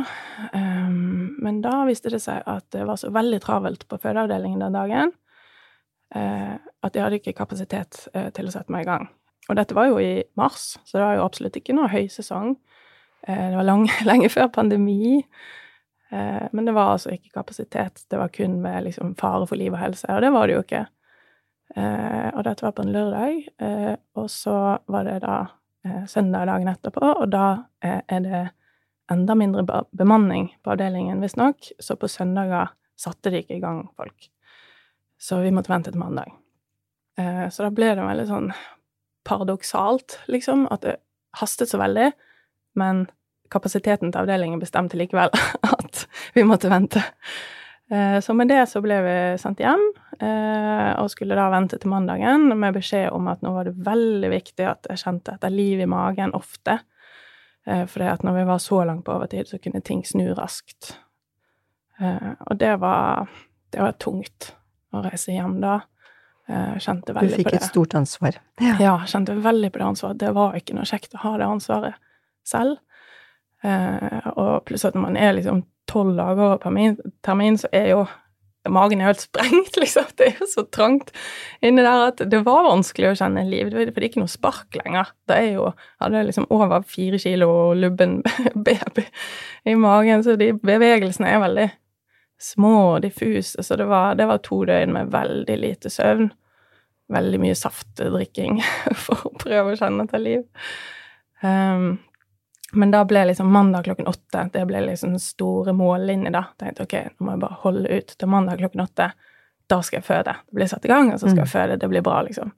[0.53, 4.77] Um, men da viste det seg at det var så veldig travelt på fødeavdelingen den
[4.77, 5.15] dagen
[6.07, 7.97] at jeg hadde ikke kapasitet
[8.31, 9.09] til å sette meg i gang.
[9.51, 12.53] Og dette var jo i mars, så det var jo absolutt ikke noe høysesong.
[13.27, 15.19] Det var lang, lenge før pandemi.
[16.09, 19.73] Eh, men det var altså ikke kapasitet, det var kun med liksom fare for liv
[19.73, 20.83] og helse, og det var det jo ikke.
[21.75, 25.37] Eh, og dette var på en lørdag, eh, og så var det da
[26.09, 27.47] søndag dagen etterpå, og da
[27.81, 28.41] er det
[29.11, 29.63] enda mindre
[29.95, 34.29] bemanning på avdelingen, visstnok, så på søndager satte de ikke i gang folk.
[35.17, 36.33] Så vi måtte vente til mandag.
[37.15, 38.49] Så da ble det veldig sånn
[39.27, 40.97] paradoksalt, liksom, at det
[41.39, 42.11] hastet så veldig,
[42.79, 43.05] men
[43.53, 45.31] kapasiteten til avdelingen bestemte likevel
[45.77, 46.03] at
[46.35, 47.03] vi måtte vente.
[47.91, 49.83] Eh, så med det så ble vi sendt hjem,
[50.19, 54.31] eh, og skulle da vente til mandagen med beskjed om at nå var det veldig
[54.33, 56.81] viktig at jeg kjente etter liv i magen ofte.
[57.65, 60.97] Eh, For at når vi var så langt på overtid, så kunne ting snu raskt.
[61.97, 63.25] Og det var,
[63.73, 64.51] det var tungt
[64.93, 65.79] å reise hjem da.
[66.45, 67.31] Kjente veldig på det.
[67.31, 68.37] Du fikk et stort ansvar.
[68.61, 68.75] Ja.
[68.79, 70.19] ja, kjente veldig på det ansvaret.
[70.21, 71.97] Det var ikke noe kjekt å ha det ansvaret
[72.45, 72.77] selv.
[73.65, 76.61] Eh, og pluss at når man er liksom tolv dager over
[77.23, 78.05] termin, så er jo
[78.71, 80.07] magen er helt sprengt, liksom.
[80.17, 81.13] Det er jo så trangt
[81.63, 83.69] inni der at det var vanskelig å kjenne liv.
[83.71, 85.11] For det er ikke noe spark lenger.
[85.29, 85.71] Det er jo
[86.03, 88.19] hadde liksom over fire kilo lubben
[88.67, 89.07] baby
[89.67, 91.69] i magen, så de bevegelsene er veldig
[92.37, 93.63] små og diffuse.
[93.63, 96.29] Så det var, det var to døgn med veldig lite søvn.
[97.13, 98.59] Veldig mye saftdrikking
[99.05, 100.43] for å prøve å kjenne etter liv.
[101.39, 101.97] Um,
[102.73, 106.33] men da ble liksom mandag klokken åtte det ble liksom den store mållinjen.
[106.35, 106.49] da.
[106.57, 109.11] Jeg tenkte ok, nå må jeg bare holde ut til mandag klokken åtte.
[109.67, 110.35] Da skal jeg føde.
[110.47, 111.53] Det blir satt i gang, og så skal jeg mm.
[111.53, 111.79] føde.
[111.79, 112.51] Det blir bra, liksom.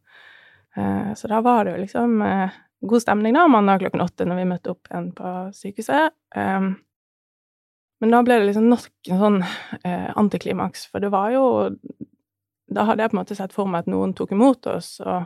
[0.77, 2.57] Uh, så da var det jo liksom uh,
[2.89, 6.15] god stemning da, mandag klokken åtte når vi møtte opp igjen på sykehuset.
[6.35, 6.75] Um,
[7.99, 11.45] men da ble det liksom nok en sånn uh, antiklimaks, for det var jo
[12.69, 15.25] Da hadde jeg på en måte sett for meg at noen tok imot oss og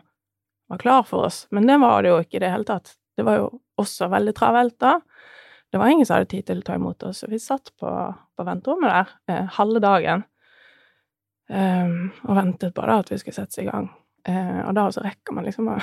[0.72, 2.94] var klar for oss, men det var det jo ikke i det hele tatt.
[3.20, 3.50] Det var jo
[3.82, 4.98] også veldig travelt da.
[5.74, 7.90] Det var ingen som hadde tid til å ta imot oss, så vi satt på,
[8.38, 10.22] på venterommet der eh, halve dagen
[11.50, 13.88] um, og ventet på da at vi skulle settes i gang.
[14.30, 15.80] Eh, og da så rekker man liksom å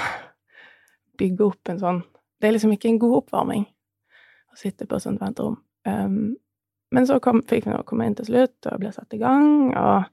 [1.20, 1.98] bygge opp en sånn
[2.40, 5.59] Det er liksom ikke en god oppvarming å sitte på et sånt venterom.
[5.85, 6.38] Um,
[6.94, 10.07] men så kom, fikk vi komme inn til slutt og ble satt i gang, og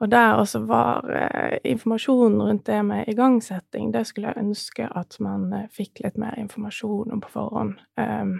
[0.00, 5.18] og der også var eh, informasjonen rundt det med igangsetting, det skulle jeg ønske at
[5.20, 7.74] man eh, fikk litt mer informasjon om på forhånd.
[8.00, 8.38] Um,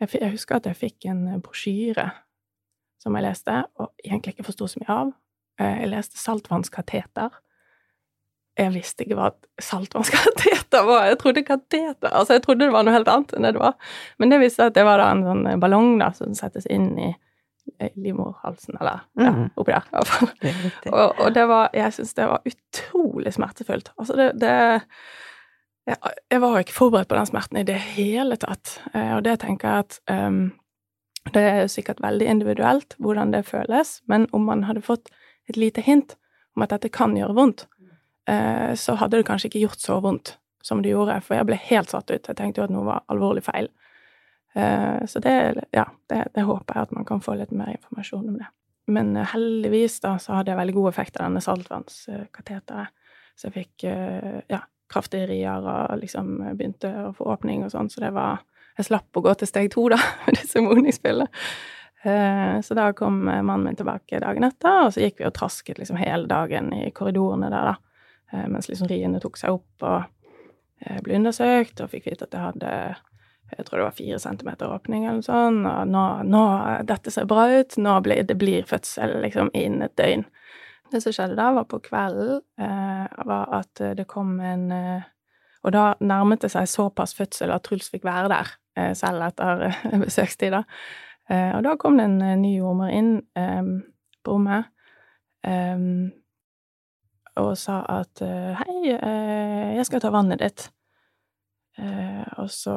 [0.00, 2.10] jeg, jeg, husker at jeg fikk en eh, brosjyre
[3.00, 5.16] som jeg leste, og egentlig ikke forsto så mye av.
[5.56, 7.40] Uh, jeg leste saltvannskateter.
[8.58, 11.06] jeg visste ikke hva saltvannskateter var.
[11.08, 13.80] Jeg trodde kateter Altså, jeg trodde det var noe helt annet enn det det var.
[14.18, 17.14] Men det visste at det var da en sånn ballong da, som settes inn i
[17.96, 19.50] livmorhalsen, eller ja, Mhm.
[19.56, 20.30] oppi der, i hvert fall.
[20.42, 20.92] Det.
[20.92, 23.90] Og, og det var Jeg syns det var utrolig smertefullt.
[23.98, 24.52] Altså, det, det
[25.86, 25.96] jeg,
[26.30, 28.80] jeg var ikke forberedt på den smerten i det hele tatt.
[28.94, 30.52] Eh, og det tenker jeg at um,
[31.34, 35.08] Det er sikkert veldig individuelt hvordan det føles, men om man hadde fått
[35.48, 36.16] et lite hint
[36.56, 37.66] om at dette kan gjøre vondt,
[38.30, 41.58] eh, så hadde det kanskje ikke gjort så vondt som det gjorde, for jeg ble
[41.68, 42.26] helt satt ut.
[42.28, 43.68] Jeg tenkte jo at noe var alvorlig feil.
[44.56, 45.34] Eh, så det,
[45.76, 48.46] ja, det, det håper jeg at man kan få litt mer informasjon om det.
[48.88, 52.92] Men eh, heldigvis da, så hadde jeg veldig god effekt av denne saltvannskateteret.
[53.36, 57.90] Så jeg fikk eh, ja, kraftige rier og liksom begynte å få åpning og sånn,
[57.92, 58.44] så det var
[58.76, 61.30] Jeg slapp å gå til steg to, da, med disse modningspillene.
[62.04, 65.80] Eh, Så da kom mannen min tilbake dagen etter, og så gikk vi og trasket
[65.80, 68.42] liksom hele dagen i korridorene der, da.
[68.52, 70.04] Mens liksom riene tok seg opp og
[71.06, 72.72] ble undersøkt, og fikk vite at jeg hadde
[73.54, 76.42] jeg tror det var fire centimeter åpning eller sånt, og nå, nå
[76.88, 80.26] Dette ser bra ut, nå blir det blir fødsel liksom innen et døgn.
[80.90, 85.12] Det som skjedde da, var på kvelden, eh, var at eh, det kom en eh,
[85.66, 89.64] Og da nærmet det seg såpass fødsel at Truls fikk være der, eh, selv etter
[89.66, 90.62] eh, besøkstid, da.
[91.26, 94.72] Eh, og da kom det en ny jordmor inn på rommet
[97.36, 98.22] og sa at
[98.58, 98.94] hei,
[99.76, 100.64] jeg skal ta vannet ditt.
[101.76, 102.74] Eh, og så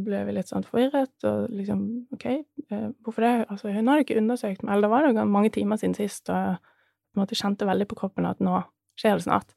[0.00, 1.82] ble vi litt sånn forvirret, og liksom
[2.16, 3.32] OK, eh, hvorfor det?
[3.52, 6.56] Altså, hun hadde ikke undersøkt meg, eller det var det mange timer siden sist, og
[6.60, 8.62] på en måte kjente veldig på kroppen at nå
[9.00, 9.52] skjer det snart.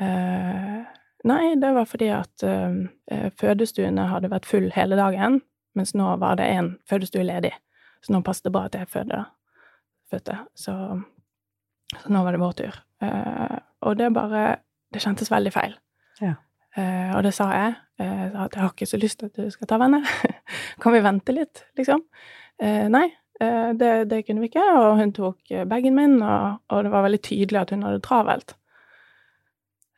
[0.00, 0.78] Eh,
[1.28, 2.78] nei, det var fordi at eh,
[3.10, 5.40] eh, fødestuene hadde vært full hele dagen,
[5.76, 7.52] mens nå var det én fødestue ledig.
[8.04, 9.24] Så nå passet det bra at jeg fødte.
[10.10, 10.38] Fødte.
[10.58, 10.74] Så,
[11.96, 12.78] så nå var det vår tur.
[13.04, 15.74] Eh, og det bare Det kjentes veldig feil.
[16.18, 16.32] Ja.
[16.78, 17.78] Eh, og det sa jeg.
[18.00, 20.06] Eh, Jeg at jeg har ikke så lyst til at du skal ta vannet.
[20.82, 22.04] kan vi vente litt, liksom?
[22.60, 23.08] Eh, nei,
[23.40, 24.64] det, det kunne vi ikke.
[24.76, 28.52] Og hun tok bagen min, og, og det var veldig tydelig at hun hadde travelt.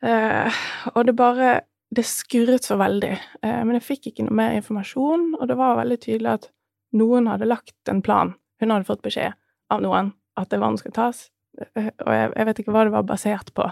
[0.03, 1.61] Og det bare
[1.93, 3.11] Det skurret så veldig.
[3.43, 6.47] Men jeg fikk ikke noe mer informasjon, og det var veldig tydelig at
[6.97, 8.33] noen hadde lagt en plan.
[8.63, 9.35] Hun hadde fått beskjed
[9.69, 11.27] av noen at det vann skulle tas,
[11.75, 13.67] og jeg, jeg vet ikke hva det var basert på,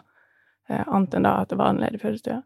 [0.68, 2.42] annet enn da at det var en ledig fødestue.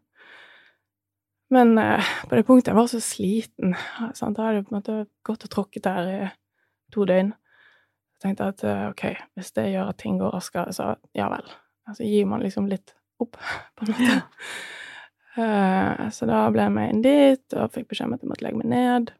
[1.55, 3.75] Men eh, på det punktet jeg var så sliten.
[4.17, 4.37] Sant?
[4.37, 6.21] Jeg hadde på en måte gått og tråkket der i
[6.93, 7.31] to døgn.
[8.15, 11.47] Jeg tenkte at eh, ok, hvis det gjør at ting går raskere, så ja vel.
[11.85, 13.37] Altså gir man liksom litt opp,
[13.75, 14.17] på en måte.
[15.35, 18.45] Uh, så da ble jeg med inn dit, og fikk beskjed om at jeg måtte
[18.45, 19.11] legge meg ned.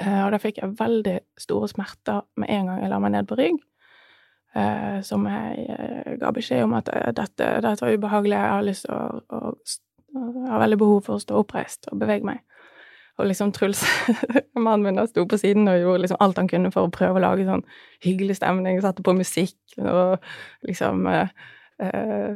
[0.00, 3.28] Uh, og da fikk jeg veldig store smerter med en gang jeg la meg ned
[3.28, 3.60] på rygg.
[4.56, 8.96] Uh, som jeg ga beskjed om at dette, dette var ubehagelig, jeg har lyst til
[8.96, 9.52] å, å
[10.12, 12.42] jeg har veldig behov for å stå oppreist og bevege meg.
[13.20, 13.82] Og liksom Truls,
[14.56, 17.20] mannen min, da sto på siden og gjorde liksom alt han kunne for å prøve
[17.20, 17.64] å lage sånn
[18.04, 20.24] hyggelig stemning, satte på musikk og
[20.68, 21.34] liksom eh,
[21.84, 22.30] eh,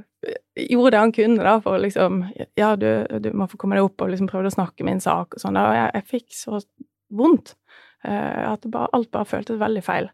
[0.56, 2.24] Gjorde det han kunne da for liksom
[2.58, 2.88] Ja, du,
[3.22, 5.58] du må få komme deg opp, og liksom prøvde å snakke min sak og sånn.
[5.60, 6.60] Og jeg, jeg fikk så
[7.14, 7.54] vondt
[8.04, 10.10] eh, at bare, alt bare føltes veldig feil.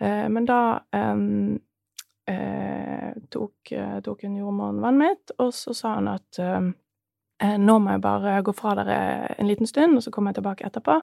[0.00, 0.60] Eh, men da
[0.96, 1.20] eh,
[3.30, 6.40] tok, tok hun jordmoren vannet mitt, og så sa hun at
[7.42, 10.64] nå må jeg bare gå fra dere en liten stund, og så kommer jeg tilbake
[10.68, 11.00] etterpå.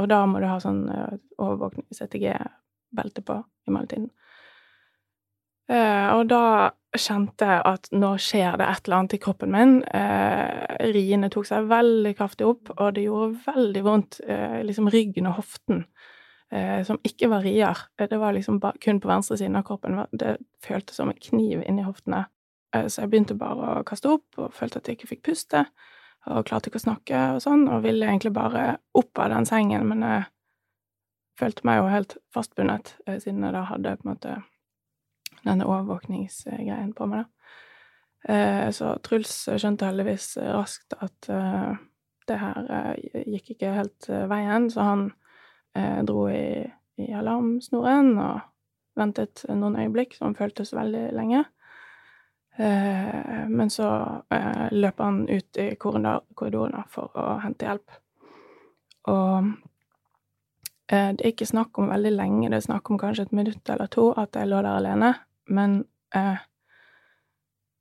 [0.00, 3.36] Og da må du ha sånn uh, overvåknings-ETG-belte på
[3.68, 4.08] i mellomtiden.
[5.72, 9.76] Eh, og da kjente jeg at nå skjer det et eller annet i kroppen min.
[9.86, 14.20] Eh, riene tok seg veldig kraftig opp, og det gjorde veldig vondt.
[14.26, 15.86] Eh, liksom ryggen og hoften,
[16.52, 17.86] eh, som ikke var rier.
[17.98, 20.06] Eh, Det var liksom kun på venstre siden av kroppen.
[20.12, 22.26] Det føltes som en kniv inni hoftene.
[22.74, 25.66] Eh, Så jeg begynte bare å kaste opp, og følte at jeg ikke fikk puste.
[26.30, 29.88] Og klarte ikke å snakke og sånn, og ville egentlig bare opp av den sengen,
[29.88, 30.24] men jeg
[31.40, 34.42] følte meg jo helt fastbundet, eh, siden jeg da hadde på en måte
[35.42, 38.32] denne overvåkningsgreien på meg, da.
[38.32, 41.26] Eh, Så Truls skjønte heldigvis raskt at
[42.28, 42.94] det her
[43.26, 45.12] gikk ikke helt veien, så han
[46.06, 48.40] dro i, i alarmsnoren og
[48.96, 51.44] ventet noen øyeblikk, som føltes veldig lenge.
[52.56, 57.94] Eh, men så eh, løp han ut i korridorene for å hente hjelp.
[59.08, 59.48] Og
[60.92, 63.72] eh, det er ikke snakk om veldig lenge, det er snakk om kanskje et minutt
[63.72, 65.14] eller to at jeg lå der alene.
[65.48, 65.80] Men
[66.14, 66.44] eh,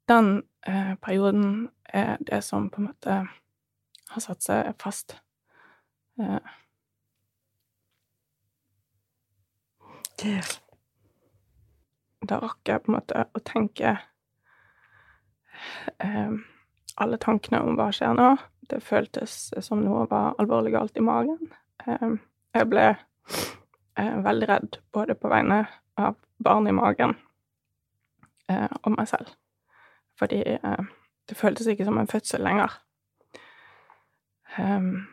[0.07, 0.31] den
[0.67, 3.19] eh, perioden er det som på en måte
[4.11, 5.17] har satt seg fast.
[6.19, 6.39] Eh,
[12.21, 13.97] da rakk jeg på en måte å tenke
[15.99, 16.33] eh,
[17.01, 18.31] alle tankene om hva skjer nå.
[18.71, 21.51] Det føltes som noe var alvorlig galt i magen.
[21.85, 22.17] Eh,
[22.55, 25.63] jeg ble eh, veldig redd både på vegne
[25.99, 27.15] av barnet i magen
[28.49, 29.33] eh, og meg selv.
[30.19, 30.85] Fordi eh,
[31.29, 32.79] det føltes ikke som en fødsel lenger.
[34.59, 35.07] Um,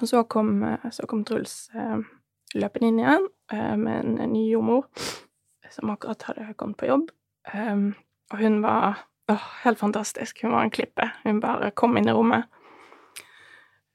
[0.00, 2.00] og så kom, så kom Truls eh,
[2.58, 4.88] løpende inn igjen eh, med en, ny jordmor
[5.70, 7.12] som akkurat hadde kommet på jobb.
[7.54, 7.92] Um,
[8.32, 10.42] og hun var åh, helt fantastisk.
[10.42, 11.10] Hun var en klippe.
[11.22, 12.44] Hun bare kom inn i rommet,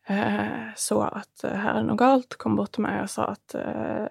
[0.08, 3.30] eh, så at uh, her er det noe galt, kom bort til meg og sa
[3.36, 4.10] at uh,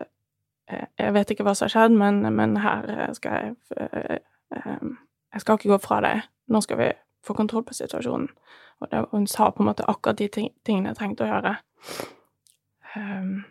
[0.99, 4.21] jeg vet ikke hva som har skjedd, men, men her skal jeg
[5.33, 6.27] Jeg skal ikke gå fra deg.
[6.53, 6.89] Nå skal vi
[7.25, 8.29] få kontroll på situasjonen.
[8.81, 11.55] Og det, hun sa på en måte akkurat de ting, tingene jeg trengte å gjøre.
[12.97, 13.45] Um,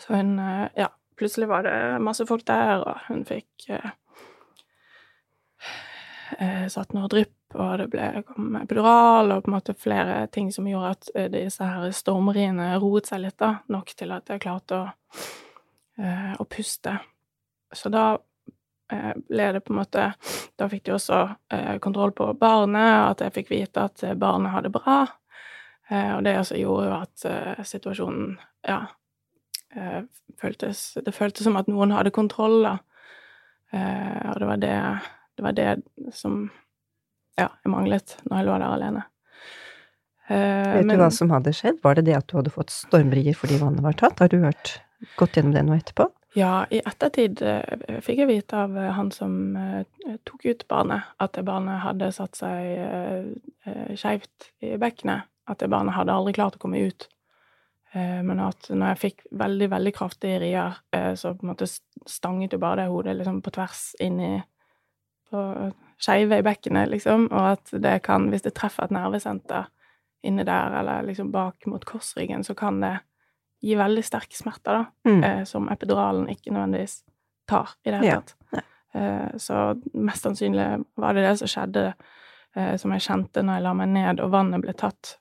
[0.00, 0.38] så hun
[0.76, 3.68] Ja, plutselig var det masse folk der, og hun fikk
[6.68, 10.68] satt noe drypp, og det ble, kom epidural, og på en måte flere ting som
[10.68, 14.80] gjorde at uh, disse her stormriene roet seg litt, da, nok til at jeg klarte
[14.82, 14.90] å,
[16.02, 16.98] uh, å puste.
[17.72, 18.10] Så da
[18.88, 20.04] ble det på en måte
[20.56, 21.16] Da fikk de også
[21.84, 25.02] kontroll på barnet, at jeg fikk vite at barnet hadde det bra.
[26.16, 28.86] og det altså gjorde jo at situasjonen, ja
[29.76, 30.02] eh,
[30.40, 32.76] føltes Det føltes som at noen hadde kontroll, da.
[33.72, 34.76] Eh, og det var det,
[35.38, 36.48] det var det som
[37.38, 39.06] ja, jeg manglet når jeg lå der alene.
[40.28, 41.80] Uh, Vet men, du hva som hadde skjedd?
[41.84, 44.20] Var det det at du hadde fått stormrier fordi vannet var tatt?
[44.20, 44.74] Har du hørt,
[45.20, 46.10] gått gjennom det nå etterpå?
[46.36, 47.62] Ja, i ettertid uh,
[48.04, 49.56] fikk jeg vite av uh, han som
[50.28, 55.30] tok ut barnet, at det barnet hadde satt seg uh, skeivt i bekkenet.
[55.48, 57.08] At det barnet hadde aldri klart å komme ut.
[57.96, 60.74] Men at når jeg fikk veldig, veldig kraftige rier,
[61.16, 61.64] så på en måte
[62.04, 64.32] stanget jo bare det hodet liksom på tvers inn i
[65.30, 65.42] på
[65.98, 69.66] skeive i bekkenet, liksom, og at det kan, hvis det treffer et nervesenter
[70.26, 72.94] inni der, eller liksom bak mot korsryggen, så kan det
[73.62, 75.22] gi veldig sterke smerter, da, mm.
[75.26, 77.00] eh, som epiduralen ikke nødvendigvis
[77.50, 78.36] tar i det hele tatt.
[78.96, 79.56] Eh, så
[80.00, 81.82] mest sannsynlig var det det som skjedde,
[82.56, 85.18] eh, som jeg kjente når jeg la meg ned og vannet ble tatt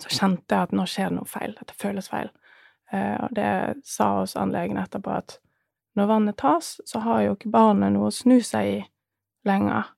[0.00, 2.30] så kjente jeg at nå skjer det noe feil, at det føles feil.
[2.92, 3.52] Eh, og det
[3.88, 5.38] sa også anlegen etterpå, at
[5.98, 8.78] når vannet tas, så har jo ikke barnet noe å snu seg i
[9.48, 9.92] lenger.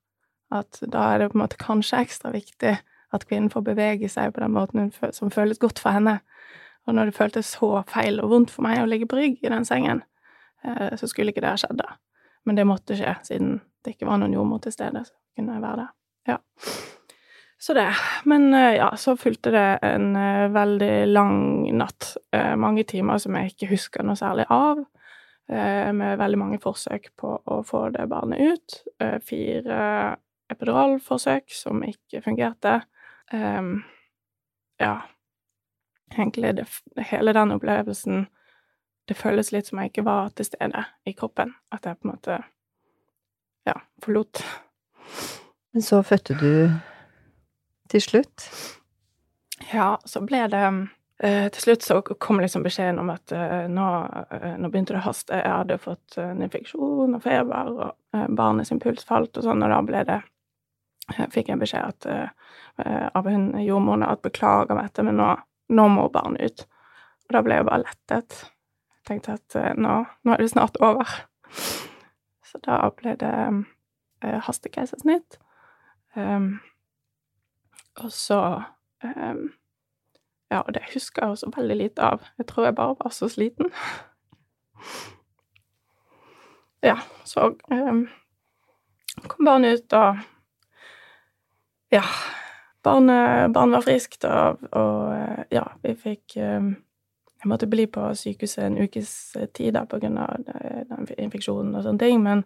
[0.53, 2.75] At da er det på en måte kanskje ekstra viktig
[3.15, 6.19] at kvinnen får bevege seg på den måten som føles godt for henne.
[6.85, 9.51] Og når det føltes så feil og vondt for meg å ligge på rygg i
[9.51, 10.03] den sengen,
[10.63, 11.95] eh, så skulle ikke det ha skjedd da.
[12.45, 13.55] Men det måtte skje, siden
[13.85, 15.01] det ikke var noen jordmor til stede.
[15.07, 15.93] Så kunne jeg være der.
[16.29, 16.37] Ja.
[17.57, 17.87] Så det.
[18.29, 21.39] Men eh, ja, så fulgte det en uh, veldig lang
[21.79, 22.13] natt.
[22.61, 24.83] Mange timer som jeg ikke husker noe særlig av.
[25.51, 28.77] Uh, med veldig mange forsøk på å få det barnet ut.
[29.25, 30.15] fire
[30.49, 32.81] epiduralforsøk som ikke fungerte.
[33.33, 33.83] Um,
[34.79, 35.01] ja
[36.11, 36.65] Egentlig det,
[37.09, 38.27] hele den opplevelsen
[39.09, 41.53] Det føles litt som jeg ikke var til stede i kroppen.
[41.71, 42.37] At jeg på en måte
[43.65, 44.41] ja, forlot.
[45.73, 46.71] Men så fødte du
[47.89, 48.47] til slutt?
[49.73, 50.63] Ja, så ble det
[51.23, 53.87] uh, Til slutt så kom liksom beskjeden om at uh, nå,
[54.31, 55.39] uh, nå, begynte det å haste.
[55.39, 59.73] Jeg hadde fått en infeksjon og feber, og barnets impuls puls falt og sånn, og
[59.73, 60.21] da ble det
[61.05, 62.05] Fikk jeg beskjed at,
[63.13, 65.27] av hun jordmoren at beklager meg dette, men nå,
[65.69, 66.63] nå, må barnet ut.
[67.27, 68.37] Og da ble jeg bare lettet.
[68.97, 71.13] Jeg tenkte at nå, nå er det snart over.
[72.55, 73.33] Så da ble det
[74.23, 75.39] uh, hastekeisersnitt.
[76.15, 76.61] Um,
[77.99, 78.39] og så
[79.03, 79.49] um,
[80.51, 82.25] Ja, og det husker jeg også veldig lite av.
[82.37, 83.71] Jeg tror jeg bare var så sliten.
[86.83, 88.07] Ja, så um,
[89.27, 90.17] kom barnet ut, og
[91.91, 92.03] Ja.
[92.83, 95.15] Barnet, barnet var friskt, og, og,
[95.51, 96.75] ja, vi fikk um,
[97.43, 101.83] Jeg måtte bli på sykehuset en ukes tid da på grunn av den infeksjonen og
[101.83, 102.43] sånne ting, men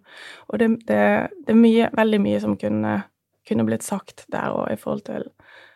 [0.48, 3.02] Og det, det, det er mye, veldig mye som kunne
[3.50, 5.68] kunne blitt sagt der òg i forhold til eh,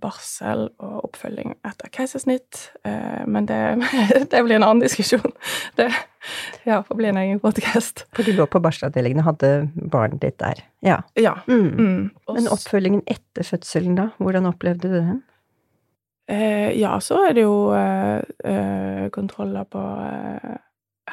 [0.00, 2.70] barsel og oppfølging etter keisersnitt.
[2.88, 3.58] Eh, men det,
[4.32, 5.32] det, blir en annen diskusjon.
[5.78, 5.90] Det
[6.66, 8.04] ja, får bli en egen podkast.
[8.16, 9.50] For du lå på barselavdelingen og hadde
[9.92, 10.64] barnet ditt der?
[10.84, 10.98] Ja.
[11.16, 11.36] ja.
[11.46, 11.68] Mm.
[11.78, 12.00] Mm.
[12.34, 14.08] Men oppfølgingen etter fødselen, da?
[14.18, 15.22] Hvordan opplevde du den?
[16.28, 20.58] Eh, ja, så er det jo eh, eh, kontroller på eh,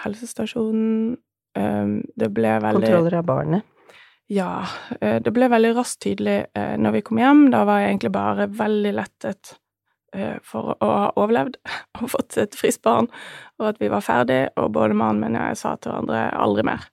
[0.03, 1.15] helsestasjonen.
[1.55, 3.63] det ble veldig Kontroller av barnet?
[4.27, 4.65] Ja,
[5.01, 7.45] eh, det ble veldig raskt tydelig eh, når vi kom hjem.
[7.53, 9.53] Da var jeg egentlig bare veldig lettet
[10.17, 11.59] eh, for å ha overlevd
[12.01, 13.09] og fått et friskt barn,
[13.61, 16.65] og at vi var ferdig, og både mannen min og jeg sa til hverandre aldri
[16.71, 16.89] mer.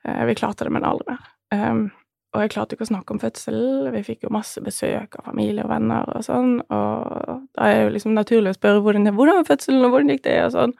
[0.00, 1.24] Vi klarte det, men aldri mer.
[1.52, 1.90] Ehm,
[2.32, 3.58] og jeg klarte ikke å snakke om fødsel.
[3.92, 7.82] Vi fikk jo masse besøk av familie og venner og sånn, og da er det
[7.82, 10.72] jo liksom naturlig å spørre hvordan, hvordan var fødselen, og hvordan gikk det, og sånn.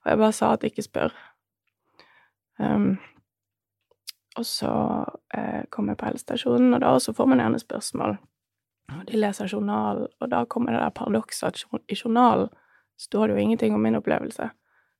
[0.00, 1.18] Og jeg bare sa at ikke spør.
[2.62, 2.94] Um,
[4.34, 4.72] og så
[5.36, 8.16] eh, kommer jeg på helsestasjonen, og da også får man gjerne spørsmål.
[8.94, 12.48] Og de leser journal, og da kommer det der paradokset at i journalen
[12.98, 14.50] står det jo ingenting om min opplevelse.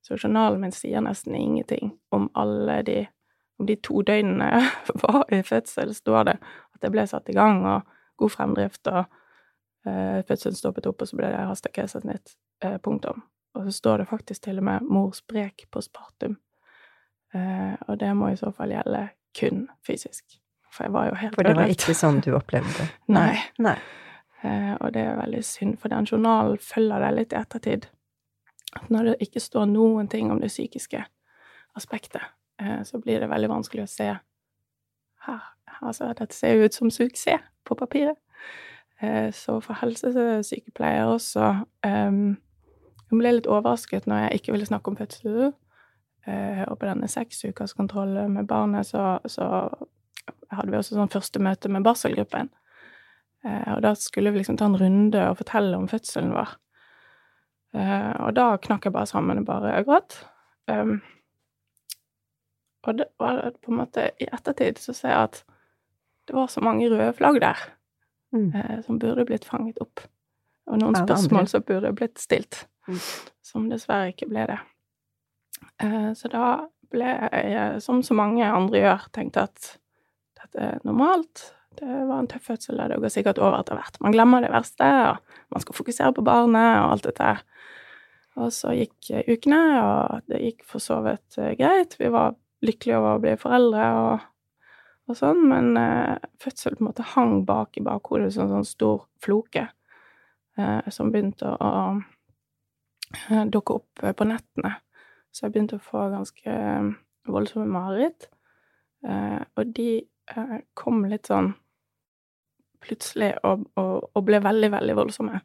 [0.03, 3.05] Så journalen min sier nesten ingenting om alle de
[3.59, 4.71] Om de to døgnene jeg
[5.03, 6.33] var i fødsel, står det
[6.75, 7.85] at jeg ble satt i gang, og
[8.19, 9.05] god fremdrift, og
[9.87, 12.33] eh, fødselen stoppet opp, og så ble det hasta keisersnitt.
[12.59, 13.23] Eh, punktum.
[13.55, 16.35] Og så står det faktisk til og med 'mor sprek på spartum'.
[17.33, 19.09] Eh, og det må i så fall gjelde
[19.39, 20.23] kun fysisk.
[20.71, 21.85] For jeg var jo helt For det var ødelagt.
[21.85, 22.87] ikke sånn du opplevde?
[23.17, 23.37] Nei.
[23.63, 23.77] Nei.
[24.43, 27.87] Eh, og det er veldig synd, for den journalen følger deg litt i ettertid.
[28.75, 31.05] At når det ikke står noen ting om det psykiske
[31.79, 32.21] aspektet,
[32.61, 34.09] eh, så blir det veldig vanskelig å se
[35.25, 35.41] her.
[35.81, 38.19] Altså, dette ser jo ut som suksess på papiret.
[39.01, 42.35] Eh, så for helsesykepleier også Jeg
[43.09, 45.51] Hun ble litt overrasket når jeg ikke ville snakke om fødsel.
[46.27, 49.47] Eh, og på denne seksukerskontrollen med barnet så, så
[50.51, 52.49] hadde vi også sånn første møte med barselgruppen.
[53.45, 56.55] Eh, og da skulle vi liksom ta en runde og fortelle om fødselen vår.
[57.75, 60.17] Eh, og da knakk jeg bare sammen og bare gråt.
[60.71, 61.01] Um,
[62.87, 65.43] og det var på en måte I ettertid så ser jeg at
[66.25, 67.59] det var så mange røde flagg der
[68.33, 68.49] Mm.
[68.55, 70.01] eh, som burde blitt fanget opp.
[70.67, 72.97] Og noen spørsmål som burde blitt stilt, Mm.
[73.41, 74.57] som dessverre ikke ble det.
[75.83, 76.45] Eh, så da
[76.93, 79.75] ble jeg, som så mange andre gjør, tenkt at
[80.39, 81.49] dette er normalt.
[81.75, 83.99] Det var en tøff fødsel, og det går sikkert over etter hvert.
[84.03, 87.33] Man glemmer det verste, og man skal fokusere på barnet og alt dette.
[88.39, 91.97] Og så gikk eh, ukene, og det gikk for så vidt eh, greit.
[91.99, 92.35] Vi var
[92.65, 94.25] lykkelige over å bli foreldre og,
[95.09, 98.67] og sånn, men eh, fødsel på en måte hang bak i bakhodet som en sånn
[98.67, 99.67] stor floke
[100.59, 101.71] eh, som begynte å,
[103.31, 104.75] å dukke opp på nettene.
[105.35, 106.91] Så jeg begynte å få ganske eh,
[107.27, 108.29] voldsomme mareritt.
[109.03, 111.51] Eh, og de eh, kom litt sånn
[112.85, 115.41] plutselig og, og, og ble veldig, veldig voldsomme.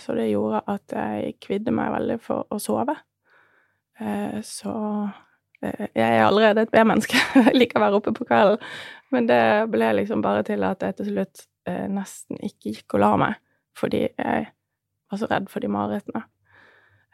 [0.00, 2.94] Så det gjorde at jeg kvidde meg veldig for å sove.
[4.48, 4.72] Så
[5.60, 7.20] jeg er allerede et B-menneske.
[7.50, 8.64] Jeg liker å være oppe på kvelden.
[9.12, 11.44] Men det ble liksom bare til at jeg til slutt
[11.92, 13.36] nesten ikke gikk og la meg,
[13.76, 16.24] fordi jeg var så redd for de marerittene.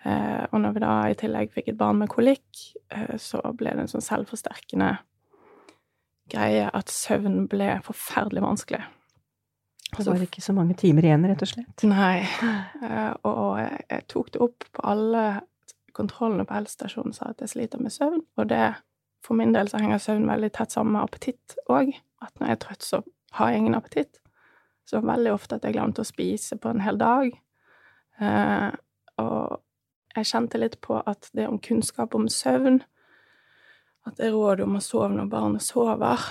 [0.04, 3.72] Eh, og når vi da i tillegg fikk et barn med kolikk, eh, så ble
[3.72, 4.90] det en sånn selvforsterkende
[6.32, 8.82] greie at søvn ble forferdelig vanskelig.
[9.94, 11.84] Det var ikke så mange timer igjen, rett og slett.
[11.86, 12.24] Nei.
[12.84, 15.22] Eh, og jeg, tok det opp på alle
[15.96, 18.20] kontrollene på helsestasjonen, sa at jeg sliter med søvn.
[18.40, 18.64] Og det,
[19.24, 21.94] for min del, så henger søvn veldig tett sammen med appetitt òg.
[22.24, 23.00] At når jeg er trøtt, så
[23.38, 24.20] har jeg ingen appetitt.
[24.84, 27.30] Så veldig ofte at jeg glemte å spise på en hel dag.
[28.20, 28.68] Eh,
[29.22, 29.63] og
[30.14, 32.82] jeg kjente litt på at det om kunnskap om søvn,
[34.04, 36.22] at det rådet om å sove når barnet sover,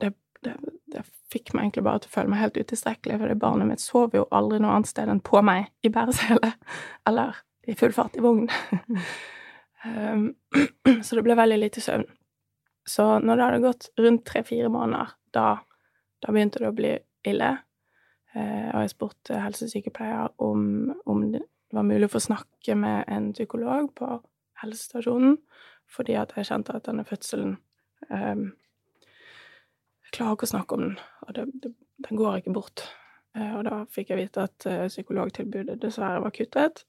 [0.00, 0.12] det,
[0.44, 0.56] det,
[0.92, 3.82] det fikk meg egentlig bare til å føle meg helt utilstrekkelig, for det barnet mitt
[3.82, 6.52] sover jo aldri noe annet sted enn på meg, i bæresele,
[7.08, 8.48] eller i full fart i vogn.
[9.86, 10.26] um,
[11.06, 12.06] så det ble veldig lite søvn.
[12.88, 15.46] Så når det hadde gått rundt tre-fire måneder, da,
[16.20, 16.96] da begynte det å bli
[17.30, 17.52] ille.
[18.32, 21.24] Uh, og jeg spurte helsesykepleier om, om
[21.72, 24.06] det var mulig å få snakke med en psykolog på
[24.60, 25.38] helsestasjonen,
[25.88, 27.54] fordi at jeg kjente at denne fødselen
[28.10, 28.42] um,
[30.04, 31.72] Jeg klarer ikke å snakke om den, og det, det,
[32.04, 32.84] den går ikke bort.
[33.32, 36.82] Eh, og da fikk jeg vite at eh, psykologtilbudet dessverre var kuttet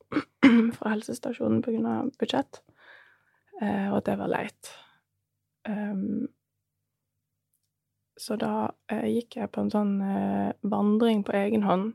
[0.75, 1.93] fra helsestasjonen pga.
[2.19, 2.59] budsjett,
[3.61, 4.73] eh, og at det var leit.
[5.63, 6.27] Um,
[8.19, 11.93] så da eh, gikk jeg på en sånn eh, vandring på egen hånd,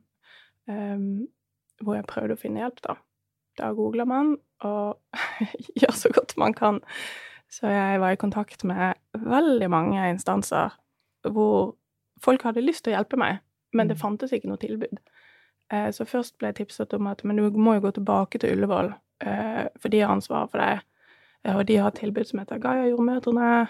[0.72, 1.28] em,
[1.82, 2.96] hvor jeg prøvde å finne hjelp, da.
[3.58, 4.98] Da googler man og
[5.80, 6.80] gjør så godt man kan.
[7.50, 10.74] Så jeg var i kontakt med veldig mange instanser
[11.26, 11.74] hvor
[12.22, 13.40] folk hadde lyst til å hjelpe meg,
[13.72, 14.00] men det Mm.
[14.02, 14.98] fantes ikke noe tilbud.
[15.70, 18.54] Eh, så først ble jeg tipset om at men du må jo gå tilbake til
[18.56, 20.80] Ullevål, eh, for de har ansvaret for deg.
[21.44, 23.68] Eh, og de har tilbud som heter Gaia Jordmødrene.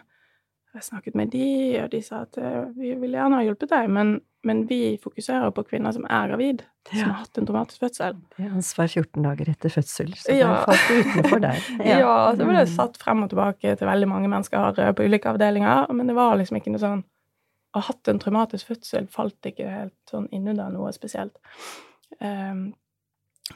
[0.75, 2.37] Jeg snakket med de, og de sa at
[2.77, 6.63] vi vil gjerne ha hjulpet deg, men, men vi fokuserer på kvinner som er gravid,
[6.89, 8.17] som har hatt en traumatisk fødsel.
[8.37, 10.49] Det er ansvar 14 dager etter fødsel, så Ja.
[10.55, 11.61] det falt utenfor der.
[11.93, 12.75] Ja, så ble det Mm.
[12.77, 16.57] satt frem og tilbake til veldig mange mennesker på ulike avdelinger, men det var liksom
[16.61, 17.05] ikke noe sånn
[17.77, 21.35] Å ha hatt en traumatisk fødsel falt ikke helt sånn innunder noe spesielt.
[22.21, 22.73] Um,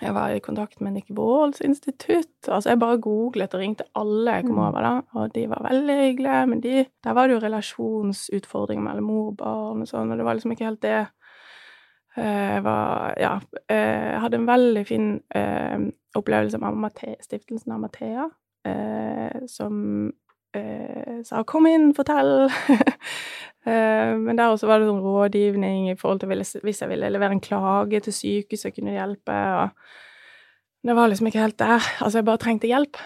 [0.03, 2.49] Jeg var i kontakt med Nikki Walls institutt.
[2.49, 4.65] Altså, jeg bare googlet og ringte alle jeg kom Mm.
[4.67, 5.01] over, da.
[5.21, 9.37] Og de var veldig hyggelige, men de, der var det jo relasjonsutfordringer mellom mor og
[9.37, 11.07] barn og sånn, og det var liksom ikke helt det.
[12.17, 13.41] Eh, Jeg var Ja.
[13.71, 15.79] eh, Jeg hadde en veldig fin eh,
[16.15, 16.91] opplevelse med
[17.23, 18.29] stiftelsen Amathea,
[18.65, 20.13] eh, som eh,
[21.25, 22.51] sa 'kom inn, fortell'.
[23.65, 26.29] Eh, Men der også var det sånn rådgivning i forhold til
[26.65, 29.69] hvis jeg ville levere en klage til sykehuset, kunne hjelpe, og
[30.83, 31.79] det var liksom ikke helt der.
[32.03, 32.97] Altså, jeg bare trengte hjelp.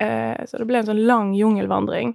[0.00, 2.14] Eh, Så det ble en sånn lang jungelvandring.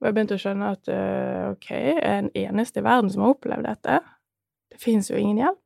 [0.00, 3.20] Og jeg begynte å skjønne at eh, OK, jeg er den eneste i verden som
[3.22, 4.00] har opplevd dette.
[4.72, 5.64] Det fins jo ingen hjelp.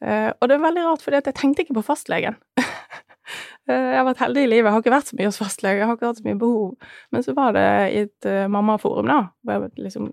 [0.00, 2.36] Eh, og det er veldig rart, for jeg tenkte ikke på fastlegen.
[3.66, 5.80] Eh, jeg har vært heldig i livet, jeg har ikke vært så mye hos fastlege,
[5.80, 6.92] jeg har ikke hatt så mye behov.
[7.10, 10.12] Men så var det i et uh, mammaforum, da, hvor jeg liksom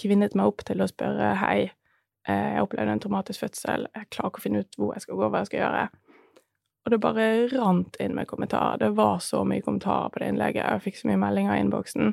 [0.00, 1.58] kvinnet meg opp til å spørre hei,
[2.28, 5.18] eh, jeg opplevde en traumatisk fødsel, jeg klarer ikke å finne ut hvor jeg skal
[5.18, 5.84] gå, hva jeg skal gjøre.
[6.84, 8.76] Og det bare rant inn med kommentarer.
[8.82, 10.66] Det var så mye kommentarer på det innlegget.
[10.66, 12.12] Jeg fikk så mye meldinger i innboksen.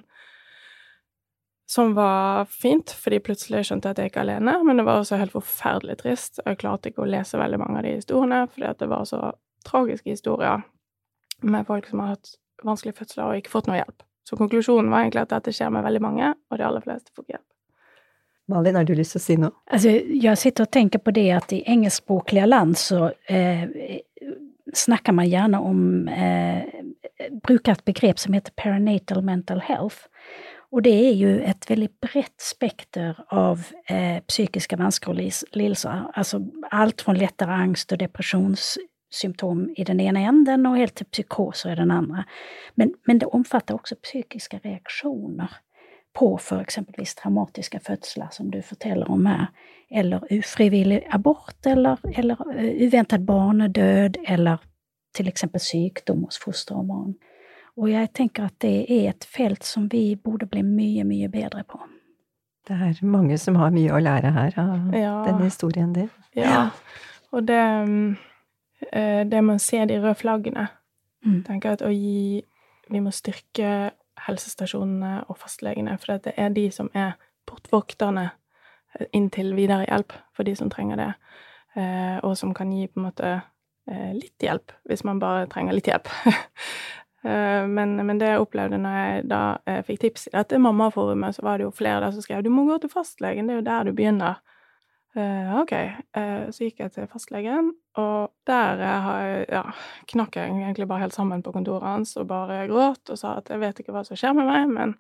[1.71, 5.19] Som var fint, fordi plutselig skjønte jeg at jeg er alene, men det var også
[5.19, 6.39] helt forferdelig trist.
[6.45, 9.21] Jeg klarte ikke å lese veldig mange av de historiene, fordi at det var så
[9.68, 10.64] tragiske historier
[11.41, 12.36] med folk som har hatt
[12.66, 14.03] vanskelige fødsler og ikke fått noe hjelp.
[14.28, 17.26] Så konklusjonen var egentlig at dette skjer med veldig mange, og de aller fleste får
[17.26, 17.47] ikke hjelp.
[18.51, 19.55] Malin, har du lyst til å si noe?
[19.72, 24.01] Altså, jeg sitter og tenker på det at i engelskspråkliga land så eh,
[24.74, 26.80] snakker man gjerne om, eh,
[27.45, 30.07] Bruker et begrep som heter perinatal mental health.
[30.74, 36.07] Og det er jo et veldig bredt spekter av eh, psykiske vansker og lidelser.
[36.18, 36.39] Altså
[36.72, 37.99] alt fra lettere angst och
[39.12, 42.26] depressionssymptom i den ena änden och helt till psykoser i den andra.
[42.76, 45.49] Men, men det omfattar också psykiska reaktioner
[46.14, 49.47] på för exempelvis traumatiska födslar som du forteller om här,
[49.89, 54.57] eller ufrivillig abort eller, eller eh, uväntad barnedöd eller
[55.14, 57.14] till exempel sjukdom hos foster og barn.
[57.78, 61.64] Og jeg tenker at det er et felt som vi borde bli mye, mye bedre
[61.64, 61.80] på.
[62.68, 65.24] Det er mange som har mye å lære her av Ja.
[65.26, 66.09] denne historien din.
[66.36, 66.70] Ja.
[67.32, 68.30] Og det mm, eh,
[68.82, 70.67] Det med å se de røde flaggene
[71.21, 71.43] Mm.
[71.45, 72.43] tenker at å gi
[72.89, 73.91] Vi må styrke
[74.27, 77.13] helsestasjonene og fastlegene, for det er de som er
[77.47, 78.32] portvokterne
[79.13, 81.13] inntil inn videre hjelp for de som trenger det,
[81.75, 83.29] eh, og som kan gi på en måte
[83.88, 86.09] eh, litt hjelp, hvis man bare trenger litt hjelp.
[87.23, 91.36] Eh, Men, men det jeg opplevde når jeg da eh, fikk tips i dette mammaforumet,
[91.36, 93.59] så var det jo flere der som skrev du må gå til fastlegen, det er
[93.59, 94.39] jo der du begynner.
[95.16, 95.74] Eh, ok,
[96.18, 99.62] Uh, så gikk jeg til fastlegen, og der eh, har jeg, ja,
[100.12, 103.47] knakk jeg egentlig bare helt sammen på kontoret hans og bare gråt og sa at
[103.47, 104.93] jeg vet ikke hva som skjer med meg, men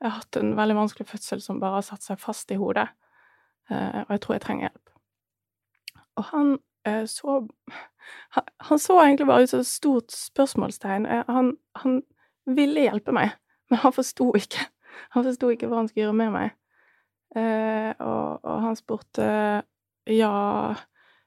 [0.00, 2.84] jeg har hatt en veldig vanskelig fødsel som bare har satt seg fast i hodet,
[3.72, 4.94] uh, og jeg tror jeg trenger hjelp.
[6.20, 6.54] Og han
[7.06, 7.36] så
[8.34, 11.04] han, han så egentlig bare ut som et stort spørsmålstegn.
[11.28, 12.00] Han, han
[12.50, 13.36] ville hjelpe meg,
[13.70, 14.66] men han forsto ikke.
[15.14, 16.56] Han forsto ikke hva han skulle gjøre med meg.
[17.32, 19.26] Eh, og, og han spurte
[20.12, 20.32] ja,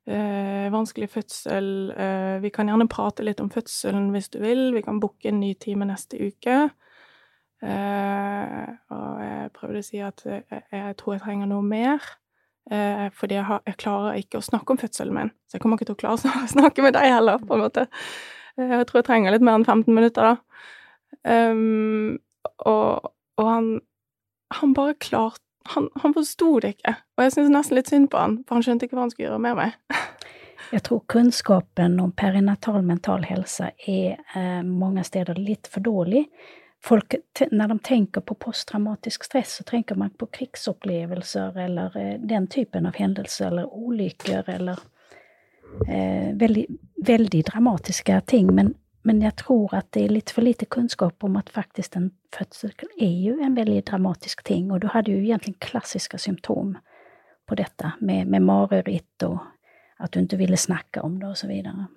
[0.06, 4.68] eh, vanskelig fødsel eh, Vi kan gjerne prate litt om fødselen hvis du vil.
[4.76, 6.68] Vi kan booke en ny time neste uke.
[7.66, 12.04] Og jeg prøvde å si at jeg, jeg tror jeg trenger noe mer.
[12.66, 15.32] Fordi jeg, har, jeg klarer ikke å snakke om fødselen min.
[15.50, 17.88] Så jeg kommer ikke til å klare å snakke med deg heller, på en måte.
[18.60, 20.62] Jeg tror jeg trenger litt mer enn 15 minutter, da.
[21.26, 22.20] Um,
[22.70, 23.68] og, og han
[24.54, 26.96] Han bare klarte Han, han forsto det ikke.
[27.18, 29.30] Og jeg syns nesten litt synd på han, for han skjønte ikke hva han skulle
[29.30, 29.80] gjøre med meg.
[30.72, 36.24] Jeg tror kunnskapen om perinatal mental helse er eh, mange steder litt for dårlig.
[36.84, 37.16] Folk,
[37.52, 42.90] når de tenker på posttraumatisk stress så tenker man på krigsopplevelser eller eh, den typen
[42.90, 44.82] av hendelser eller ulykker eller
[45.88, 46.66] eh, veldig,
[47.08, 48.50] veldig dramatiske ting.
[48.56, 48.74] Men,
[49.06, 52.72] men jag tror att det är lite för lite kunskap om att faktiskt en födsel
[52.98, 56.78] är ju en väldigt dramatisk ting och du hade ju egentligen klassiska symptom
[57.46, 59.40] på detta med, med mareritt och
[60.00, 61.88] at du ikke ville snakke om det, og så videre.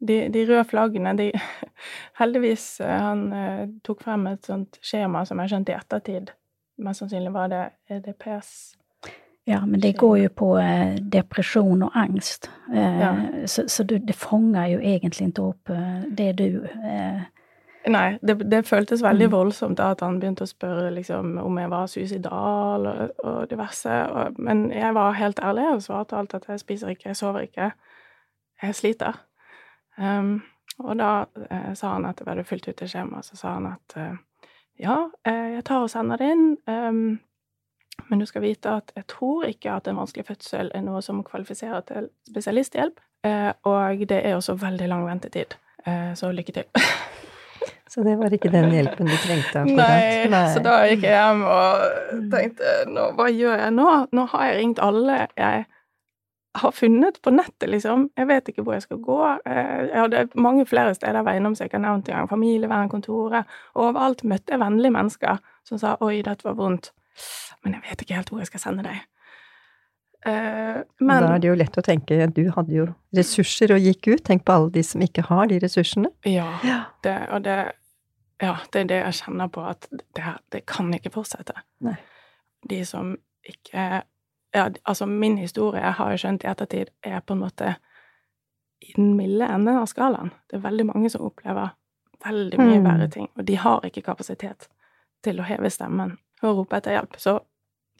[0.00, 1.32] De, de røde flaggene, de
[2.20, 6.32] Heldigvis eh, han eh, tok frem et sånt skjema som jeg skjønte i ettertid.
[6.78, 8.74] Mest sannsynlig var det EDPS.
[9.46, 12.50] Ja, men det går jo på eh, depresjon og angst.
[12.72, 13.10] Eh, Ja.
[13.46, 17.20] Så, så du, det fanger jo egentlig ikke opp eh, det du eh,
[17.86, 19.32] Nei, det, det føltes veldig Mm.
[19.32, 23.92] voldsomt da at han begynte å spørre liksom, om jeg var suicidal og, og diverse.
[24.08, 27.40] Og, men jeg var helt ærlig og svarte alt at jeg spiser ikke, jeg sover
[27.44, 27.70] ikke,
[28.62, 29.20] jeg sliter.
[29.98, 30.42] Um,
[30.78, 31.10] og da
[31.50, 34.16] eh, sa han at det hadde fylt ut i skjemaet, så sa han at eh,
[34.80, 34.96] ja,
[35.28, 37.18] eh, jeg tar og sender det inn, um,
[38.10, 41.22] Men du skal vite at jeg tror ikke at en vanskelig fødsel er noe som
[41.24, 43.00] kvalifiserer til spesialisthjelp.
[43.24, 45.54] Eh, og det er også veldig lang ventetid.
[45.86, 46.64] Eh, så lykke til.
[47.94, 49.60] Så det var ikke den hjelpen du trengte?
[49.70, 50.48] Nei, Nei.
[50.50, 53.84] så da gikk jeg hjem og tenkte nå, hva gjør jeg nå?
[54.10, 55.60] Nå har jeg ringt alle jeg
[56.58, 58.08] har funnet på nettet, liksom.
[58.18, 59.20] Jeg vet ikke hvor jeg skal gå.
[59.46, 62.28] Eh, Jeg hadde mange flere steder jeg var innom, så jeg ikke har nevnt engang.
[62.30, 63.54] Familievernkontoret.
[63.74, 66.90] Overalt møtte jeg vennlige mennesker som sa 'oi, dette var vondt',
[67.64, 69.02] men jeg vet ikke helt hvor jeg skal sende deg.
[70.26, 72.86] Uh, Men Da er det jo lett å tenke, du hadde jo
[73.16, 74.22] ressurser og gikk ut.
[74.24, 76.08] Tenk på alle de som ikke har de ressursene.
[76.24, 76.78] Ja, Ja.
[77.04, 77.56] det, og det,
[78.40, 81.52] ja, det er det jeg kjenner på, at det, her, det kan ikke fortsette.
[81.84, 81.96] Nei.
[82.68, 84.02] De som ikke
[84.54, 87.74] ja, Altså, min historie, jeg har jo skjønt i ettertid, er på en måte
[88.80, 90.30] i den milde enden av skalaen.
[90.48, 91.74] Det er veldig mange som opplever
[92.24, 92.84] veldig mye Mm.
[92.86, 94.68] verre ting, og de har ikke kapasitet
[95.22, 96.16] til å heve stemmen
[96.48, 97.16] og rope etter hjelp.
[97.20, 97.38] Så,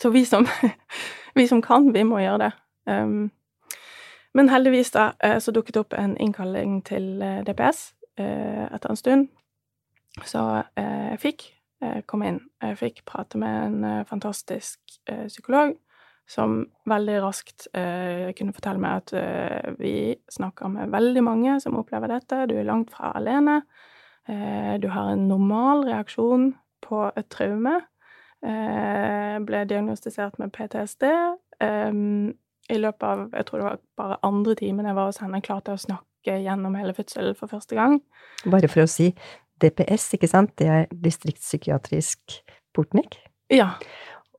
[0.00, 0.46] så vi, som,
[1.38, 2.52] vi som kan, vi må gjøre det.
[2.90, 3.32] Um,
[4.34, 7.86] men heldigvis da, eh, så dukket opp en innkalling til eh, DPS
[8.18, 9.28] eh, etter en stund.
[10.26, 10.40] Så
[10.78, 11.48] jeg fikk
[12.06, 12.36] komme inn.
[12.62, 14.78] Jeg fikk prate med en fantastisk
[15.26, 15.72] psykolog
[16.30, 22.44] som veldig raskt kunne fortelle meg at vi snakker med veldig mange som opplever dette.
[22.46, 23.58] Du er langt fra alene.
[24.78, 26.52] Du har en normal reaksjon
[26.86, 27.74] på et traume.
[28.44, 31.06] Eh, ble diagnostisert med PTSD.
[31.64, 32.34] Um,
[32.68, 35.72] I løpet av jeg tror det var bare andre timen jeg var hos henne, klarte
[35.72, 37.98] jeg å snakke gjennom hele fødselen for første gang.
[38.44, 39.10] Bare for å si
[39.62, 42.38] DPS, ikke sant, det er distriktspsykiatrisk
[42.76, 43.16] portnikk.
[43.52, 43.74] Ja.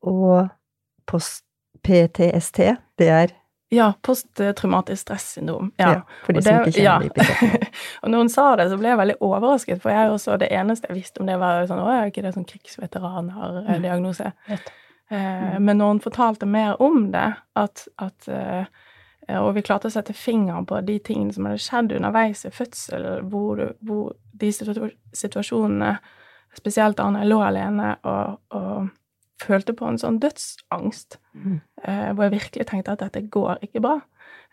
[0.05, 0.51] Og
[1.09, 1.45] post
[1.85, 2.61] PTST,
[3.01, 3.33] det er
[3.75, 5.71] Ja, posttraumatisk stressyndrom.
[5.81, 5.89] Ja.
[5.91, 6.95] ja, for de Og som det- ikke kjenner ja.
[7.03, 7.67] de begrepene.
[8.01, 10.89] og når hun sa det, så ble jeg veldig overrasket, for jeg også, det eneste
[10.89, 14.31] jeg visste om det, var sånn Å, er ikke det sånn krigsveteraner-diagnose?
[14.47, 14.57] Mm.
[15.09, 18.65] Eh, men når hun fortalte mer om det, at, at eh,
[19.37, 23.29] Og vi klarte å sette fingeren på de tingene som hadde skjedd underveis i fødselen,
[23.29, 25.95] hvor, hvor de situasjonene
[26.55, 28.89] Spesielt da jeg lå alene og, og
[29.41, 31.61] følte på en sånn dødsangst, Mm.
[31.83, 34.01] eh, hvor jeg virkelig tenkte at dette går ikke bra.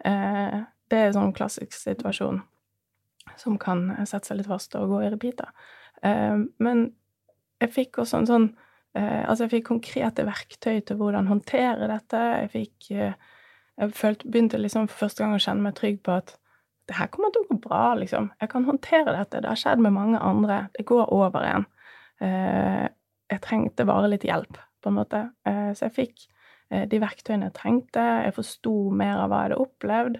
[0.04, 2.42] Eh, det er en sånn klassisk situasjon
[3.36, 5.48] som kan sette seg litt fast og gå i repeater.
[6.02, 6.92] Eh, men
[7.60, 8.48] jeg fikk også en sånn
[8.94, 12.18] eh, Altså, jeg fikk konkrete verktøy til hvordan håndtere dette.
[12.42, 13.14] Jeg fikk eh,
[13.78, 16.34] Jeg følte, begynte liksom for første gang å kjenne meg trygg på at
[16.88, 18.32] det her kommer til å gå bra, liksom.
[18.40, 19.40] Jeg kan håndtere dette.
[19.40, 20.68] Det har skjedd med mange andre.
[20.76, 21.64] Det går over igjen.
[22.20, 22.88] Eh,
[23.30, 25.22] jeg trengte bare litt hjelp, på en måte.
[25.48, 26.26] Eh, så jeg fikk
[26.70, 28.02] eh, de verktøyene jeg trengte.
[28.26, 30.18] Jeg forsto mer av hva jeg hadde opplevd.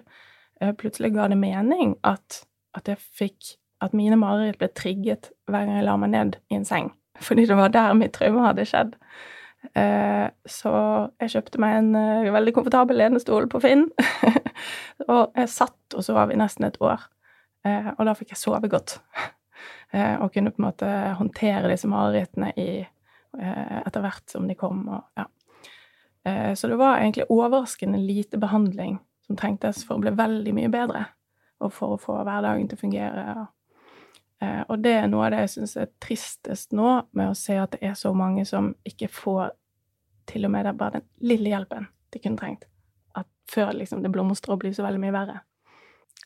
[0.61, 2.43] Eh, plutselig ga det mening at,
[2.77, 6.55] at jeg fikk At mine mareritt ble trigget hver gang jeg la meg ned i
[6.55, 6.93] en seng.
[7.27, 8.93] Fordi det var der mitt traume hadde skjedd.
[10.47, 10.71] Så
[11.19, 11.89] jeg kjøpte meg en
[12.31, 13.83] veldig komfortabel lenestol på Finn.
[15.11, 17.03] og jeg satt og sov i nesten et år.
[17.97, 18.95] Og da fikk jeg sove godt.
[20.23, 22.69] og kunne på en måte håndtere disse marerittene i
[23.39, 24.85] etter hvert som de kom.
[24.89, 25.25] Og, ja.
[26.29, 30.71] eh, så det var egentlig overraskende lite behandling som trengtes for å bli veldig mye
[30.71, 31.05] bedre,
[31.63, 33.47] og for å få hverdagen til å fungere.
[34.43, 37.57] Eh, og det er noe av det jeg syns er tristest nå, med å se
[37.59, 39.53] at det er så mange som ikke får
[40.29, 42.67] til og med bare den lille hjelpen de kunne trengt.
[43.15, 45.41] At før liksom det blomstrer og blir så veldig mye verre.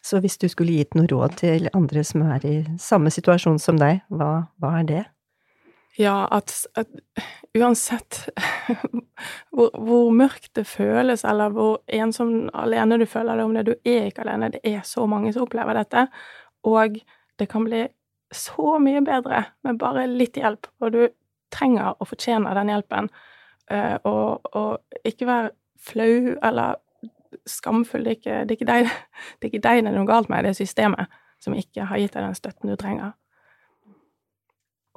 [0.06, 3.80] Så hvis du skulle gitt noe råd til andre som er i samme situasjon som
[3.82, 5.04] deg, hva, hva er det?
[5.98, 6.92] Ja, at, at
[7.58, 8.28] uansett
[9.56, 13.74] hvor, hvor mørkt det føles, eller hvor ensom alene du føler deg om det, du
[13.82, 16.06] er ikke alene, det er så mange som opplever dette,
[16.70, 17.00] og
[17.40, 17.88] det kan bli
[18.34, 21.02] så mye bedre med bare litt hjelp, og du
[21.54, 23.10] trenger og fortjener den hjelpen,
[23.72, 26.76] Eh, og, og ikke være flau eller
[27.48, 28.86] skamfull, det er ikke, det er ikke deg
[29.38, 32.00] det er ikke deg det er noe galt med, det er systemet som ikke har
[32.00, 33.12] gitt deg den støtten du trenger.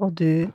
[0.00, 0.46] Og du,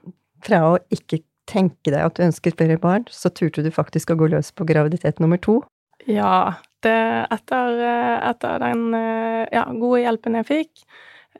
[0.43, 4.19] fra å ikke tenke deg at du ønsket flere barn, så turte du faktisk å
[4.19, 5.61] gå løs på graviditet nummer to.
[6.05, 10.83] Ja, det, etter, eh, etter den eh, ja, gode hjelpen jeg fikk,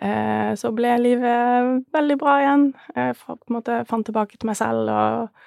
[0.01, 2.69] eh, så ble livet veldig bra igjen.
[2.95, 5.43] Jeg på en måte fant tilbake til meg selv, og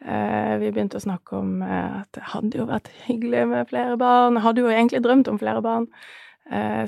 [0.00, 4.38] vi begynte å snakke om at det hadde jo vært hyggelig med flere barn.
[4.38, 5.84] Jeg hadde jo egentlig drømt om flere barn.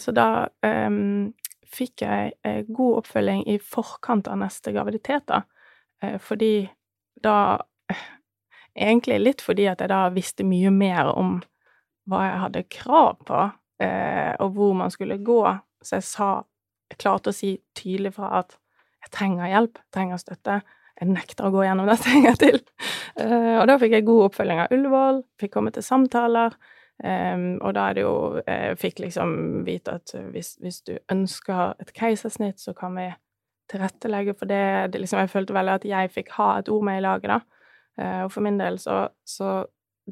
[0.00, 0.46] Så da
[1.76, 5.42] fikk jeg god oppfølging i forkant av neste graviditet, da.
[6.02, 6.70] Eh, fordi
[7.22, 7.58] da
[8.72, 11.34] Egentlig litt fordi at jeg da visste mye mer om
[12.08, 13.40] hva jeg hadde krav på,
[13.84, 15.42] eh, og hvor man skulle gå.
[15.84, 16.28] Så jeg sa
[16.88, 18.56] Jeg klarte å si tydelig fra at
[19.04, 20.62] jeg trenger hjelp, trenger støtte.
[21.00, 22.58] jeg nekter å gå gjennom dette en gang til.
[23.60, 26.52] Og da fikk jeg god oppfølging av Ullevål, fikk komme til samtaler.
[27.02, 31.72] Um, og da er det jo Jeg fikk liksom vite at hvis, hvis du ønsker
[31.80, 33.08] et keisersnitt, så kan vi
[33.70, 34.92] tilrettelegge for det.
[34.92, 37.40] det liksom, jeg følte veldig at jeg fikk ha et ord med i laget, da.
[38.00, 39.62] Uh, og for min del så, så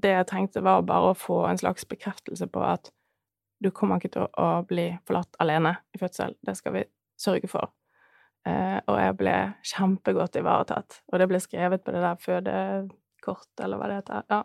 [0.00, 2.92] det jeg trengte, var bare å få en slags bekreftelse på at
[3.60, 6.36] du kommer ikke til å bli forlatt alene i fødsel.
[6.46, 6.84] Det skal vi
[7.20, 7.72] sørge for.
[8.48, 9.34] Eh, og jeg ble
[9.68, 11.02] kjempegodt ivaretatt.
[11.12, 14.24] Og det ble skrevet på det der fødekort, eller hva det heter.
[14.32, 14.40] Ja.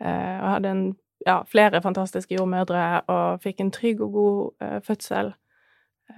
[0.00, 0.84] Eh, og jeg hadde en,
[1.24, 5.32] ja, flere fantastiske jordmødre og fikk en trygg og god eh, fødsel.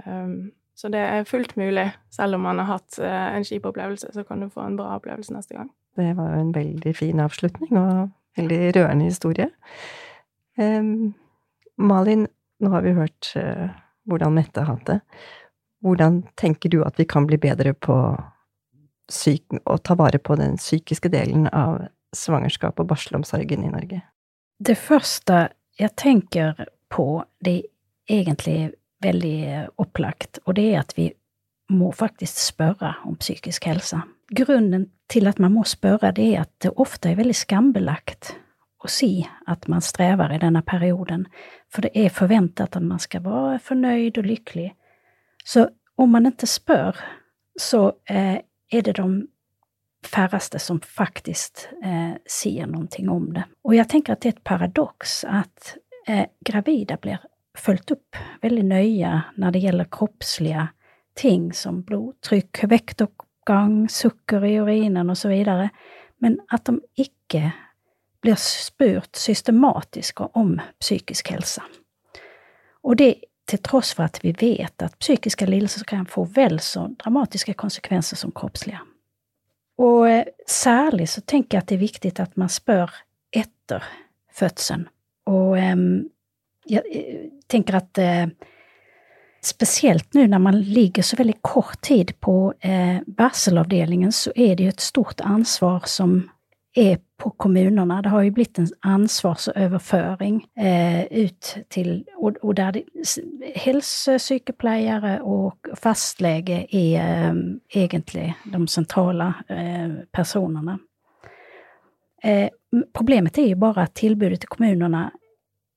[0.02, 1.88] Um, så det er fullt mulig.
[2.12, 4.92] Selv om man har hatt eh, en kjip opplevelse, så kan du få en bra
[4.98, 5.70] opplevelse neste gang.
[5.96, 9.48] Det var jo en veldig fin avslutning, og veldig rørende historie.
[10.60, 11.14] Um,
[11.80, 12.26] Malin,
[12.60, 13.72] nå har vi hørt uh,
[14.04, 15.00] hvordan Mette har hatt det.
[15.84, 21.08] Hvordan tenker du at vi kan bli bedre på å ta vare på den psykiske
[21.12, 24.00] delen av svangerskap og barselomsorgen i Norge?
[24.58, 25.46] Det første
[25.78, 28.72] jeg tenker på, det er egentlig
[29.06, 29.38] veldig
[29.82, 31.10] opplagt, og det er at vi
[31.72, 34.02] må faktisk spørre om psykisk helse.
[34.36, 38.34] Grunnen til at man må spørre, det er at det ofte er veldig skambelagt
[38.82, 41.26] å si at man strever i denne perioden,
[41.72, 44.72] for det er forventet at man skal være fornøyd og lykkelig.
[45.46, 46.98] Så om man ikke spør,
[47.56, 48.42] så eh,
[48.72, 49.08] er det de
[50.06, 53.46] færreste som faktisk eh, sier noe om det.
[53.64, 55.76] Og jeg tenker at det er et paradoks at
[56.06, 57.24] eh, gravide blir
[57.58, 60.68] fulgt opp veldig nøye når det gjelder kroppslige
[61.16, 65.32] ting som blodtrykk, vektoppgang, sukker i urinen osv.,
[66.24, 67.52] men at de ikke
[68.24, 71.62] blir spurt systematisk om psykisk helse.
[72.82, 73.14] Og det
[73.46, 78.18] til tross for at vi vet at psykiske lidelser kan få vel så dramatiske konsekvenser
[78.18, 78.80] som kroppslige.
[79.78, 82.92] Og eh, særlig så tenker jeg at det er viktig at man spør
[83.32, 83.84] etter
[84.32, 84.88] fødselen.
[85.26, 86.06] Og um,
[86.68, 88.26] jeg tenker at uh,
[89.46, 94.68] spesielt nå når man ligger så veldig kort tid på uh, barselavdelingen, så er det
[94.68, 96.22] jo et stort ansvar som
[96.76, 98.02] er på kommunene.
[98.02, 102.80] Det har jo blitt en ansvarsoverføring eh, ut til Og, og der
[103.64, 107.34] helsesykepleiere og fastlege er eh,
[107.74, 110.78] egentlig de sentrale eh, personene.
[112.24, 112.48] Eh,
[112.94, 115.10] problemet er jo bare at tilbudet til kommunene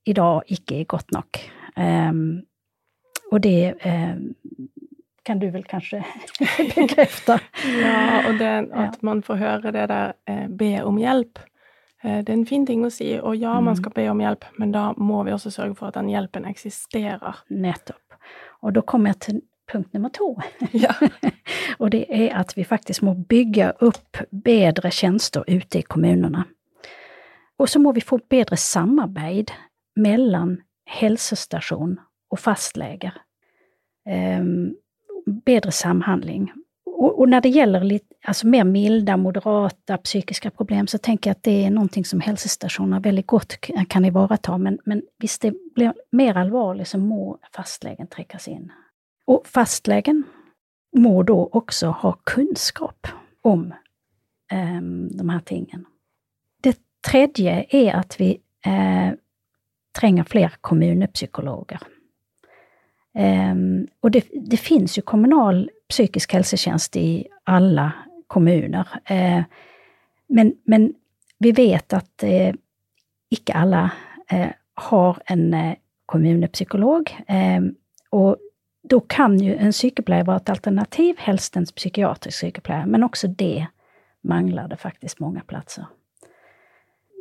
[0.09, 1.41] i dag ikke er godt nok.
[1.79, 2.41] Um,
[3.31, 4.33] og det um,
[5.25, 6.01] kan du vel kanskje
[6.75, 7.37] bekrefte.
[7.81, 11.39] ja, og det at man får høre det der eh, be om hjelp.
[12.03, 13.79] Eh, det er en fin ting å si, og ja, man mm.
[13.81, 17.43] skal be om hjelp, men da må vi også sørge for at den hjelpen eksisterer.
[17.49, 18.17] Nettopp.
[18.65, 20.33] Og da kommer jeg til punkt nummer to.
[20.85, 20.95] Ja.
[21.81, 26.47] og det er at vi faktisk må bygge opp bedre tjenester ute i kommunene.
[27.59, 29.51] Og så må vi få bedre samarbeid
[30.01, 30.57] mellom
[30.89, 31.97] helsestasjon
[32.31, 33.13] og fastleger.
[34.09, 34.73] Um,
[35.45, 36.49] bedre samhandling.
[36.99, 41.37] Og, og, når det gjelder litt, altså mer milde, moderate psykiske problem, så tenker jeg
[41.37, 43.55] at det er noe som helsestasjoner veldig godt
[43.89, 44.57] kan ivareta.
[44.57, 48.67] Men, men hvis det blir mer alvorlig, så må fastlegen trekkes inn.
[49.29, 50.25] Og fastlegen
[50.97, 53.07] må da også ha kunnskap
[53.47, 53.69] om
[54.51, 55.85] um, de her tingene.
[56.63, 56.75] Det
[57.05, 58.33] tredje er at vi
[58.67, 59.13] uh,
[59.95, 61.81] trenger flere kommunepsykologer.
[63.13, 67.13] Um, og det, det finnes jo kommunal psykisk helsetjeneste i
[67.49, 67.89] alle
[68.29, 68.91] kommuner.
[69.09, 69.43] Uh,
[70.29, 70.93] men, men,
[71.39, 72.51] vi vet at uh,
[73.31, 73.85] ikke alle
[74.33, 74.51] uh,
[74.89, 75.75] har en
[76.09, 77.11] kommunepsykolog.
[78.11, 78.37] og
[78.91, 83.67] da kan jo en sykepleier være et alternativ, helst en psykiatrisk sykepleier, men også det
[84.23, 85.85] mangler det faktisk mange plasser.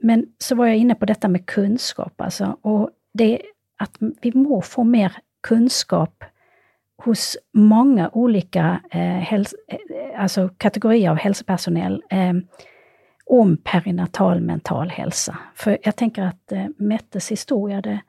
[0.03, 3.41] Men så var jeg inne på dette med kunnskap, altså, og det
[3.83, 6.25] at vi må få mer kunnskap
[7.05, 9.45] hos mange ulike eh, eh,
[10.19, 12.35] altså kategorier av helsepersonell eh,
[13.31, 15.35] om perinatal mental helse.
[15.55, 18.01] For jeg tenker at eh, Mettes historie det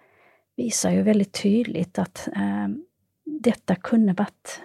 [0.60, 2.66] viser jo veldig tydelig at eh,
[3.50, 4.58] dette kunne vært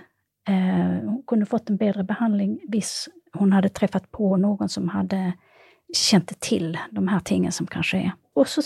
[0.48, 5.34] eh, Hun kunne fått en bedre behandling hvis hun hadde treffet på noen som hadde
[5.94, 8.08] kjente til de her tingene som kan skje.
[8.34, 8.64] Og så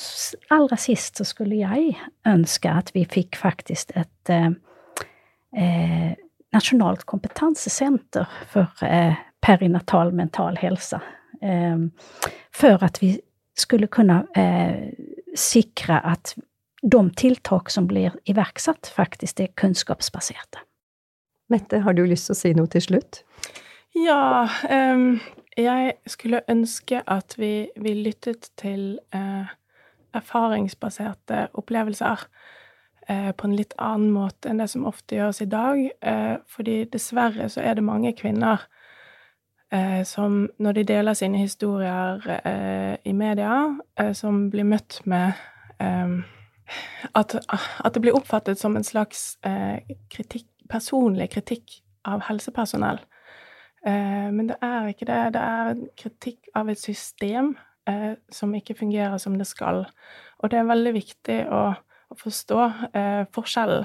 [0.55, 1.93] allra sist så skulle jeg
[2.29, 4.51] ønske at vi fikk faktisk et eh,
[5.57, 6.13] eh,
[6.57, 11.01] nasjonalt kompetansesenter for eh, perinatal mental helse.
[11.43, 11.77] Eh,
[12.55, 13.19] for at vi
[13.59, 14.89] skulle kunne eh,
[15.37, 16.35] sikre at
[16.83, 20.63] de tiltak som blir iverksatt, faktisk er kunnskapsbaserte.
[21.49, 23.23] Mette, har du lyst til å si noe til slutt?
[23.97, 25.19] Ja, um,
[25.63, 29.51] jeg skulle ønske at vi, vi lyttet til eh,
[30.15, 32.25] erfaringsbaserte opplevelser
[33.09, 35.81] eh, på en litt annen måte enn det som ofte gjøres i dag.
[36.01, 38.69] Eh, fordi dessverre så er det mange kvinner
[40.09, 42.23] som når de deler sine historier
[43.05, 43.67] i media,
[44.17, 45.37] som blir møtt med
[45.77, 46.23] um,
[47.13, 49.37] at, at, det blir oppfattet som en slags
[50.09, 53.03] kritikk, personlig kritikk av helsepersonell.
[53.87, 55.21] Eh, men det er ikke det.
[55.35, 57.55] Det er kritikk av et system
[57.89, 59.87] eh, som ikke fungerer som det skal.
[60.39, 61.63] Og det er veldig viktig å,
[62.17, 62.59] forstå
[62.97, 63.85] eh, forskjellen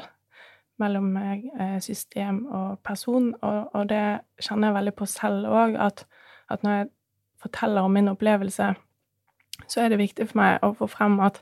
[0.79, 6.05] mellom eh, system og person, og, det kjenner jeg veldig på selv òg, at,
[6.63, 6.87] når jeg
[7.43, 8.69] forteller om min opplevelse,
[9.67, 11.41] så er det viktig for meg å få frem at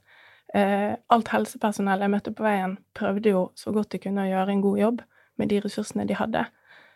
[0.58, 4.66] alt helsepersonell jeg møtte på veien, prøvde jo så godt de kunne å gjøre en
[4.66, 5.06] god jobb
[5.38, 6.48] med de ressursene de hadde.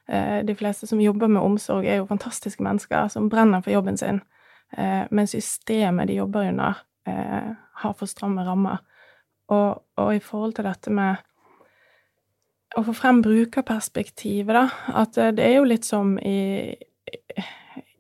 [0.08, 3.98] Eh, de fleste som jobber med omsorg, er jo fantastiske mennesker som brenner for jobben
[3.98, 4.22] sin,
[4.78, 6.76] eh, men systemet de jobber under,
[7.08, 8.78] eh, har for stramme rammer.
[9.50, 11.16] Og, og i forhold til dette med
[12.78, 16.76] å få frem brukerperspektivet, da, at det er jo litt som i,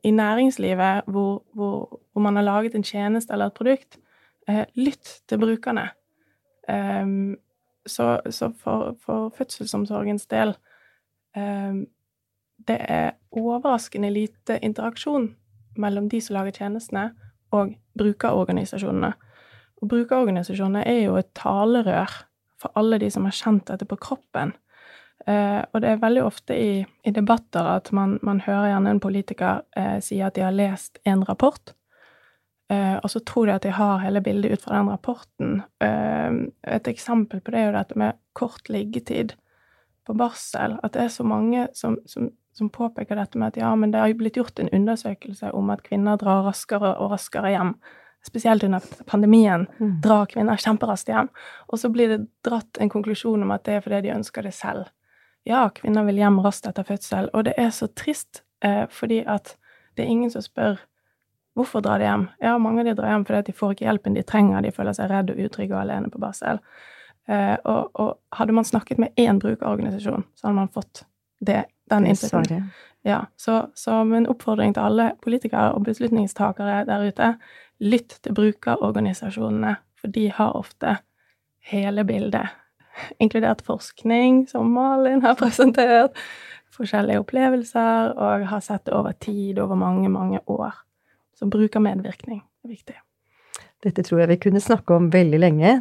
[0.04, 3.98] i næringslivet hvor, hvor, hvor, man har laget en tjeneste eller et produkt.
[4.76, 5.90] lytt til brukerne.
[7.86, 10.56] Så, så for, for, fødselsomsorgens del
[11.38, 11.86] um,
[12.58, 15.30] det er overraskende lite interaksjon
[15.78, 17.10] mellom de som lager tjenestene,
[17.54, 19.14] og brukerorganisasjonene.
[19.82, 22.12] Og brukerorganisasjonene er jo et talerør
[22.62, 24.54] for alle de som har kjent dette på kroppen.
[25.28, 29.02] Eh, og det er veldig ofte i, i debatter at man, man, hører gjerne en
[29.04, 31.74] politiker eh, si at de har lest en rapport,
[32.72, 35.62] eh, og så tror de at de har hele bildet ut fra den rapporten.
[35.84, 36.42] Eh,
[36.76, 39.36] et eksempel på det er jo dette med kort liggetid
[40.06, 40.78] på barsel.
[40.84, 44.00] At det er så mange som, som som påpeker dette med at ja, men det
[44.00, 47.74] har jo blitt gjort en undersøkelse om at kvinner drar raskere og raskere hjem.
[48.26, 49.98] Spesielt under pandemien mm.
[50.02, 51.28] drar kvinner kjemperaskt hjem.
[51.68, 54.56] Og så blir det dratt en konklusjon om at det er fordi de ønsker det
[54.56, 54.88] selv.
[55.46, 59.58] Ja, kvinner vil hjem raskt etter fødsel, og det er så trist eh, fordi at
[59.94, 60.80] det er ingen som spør
[61.56, 62.26] hvorfor drar de hjem.
[62.42, 64.96] Ja, mange av de drar hjem fordi de får ikke hjelpen de trenger, de føler
[64.96, 66.64] seg redde og utrygge og alene på barsel.
[67.28, 71.06] Eh, og, og hadde man snakket med én brukerorganisasjon, så hadde man fått
[71.46, 72.70] det den innsikten.
[73.06, 77.36] Ja, så, så min oppfordring til alle politikere og beslutningstakere der ute,
[77.80, 80.98] lytt til brukerorganisasjonene, for de har ofte
[81.70, 82.50] hele bildet,
[83.22, 86.18] inkludert forskning, som Malin har presentert,
[86.76, 90.74] forskjellige opplevelser, og har sett det over tid, over mange, mange år.
[91.36, 92.96] Så brukermedvirkning er viktig.
[93.86, 95.76] Dette tror jeg vi kunne snakke om veldig lenge.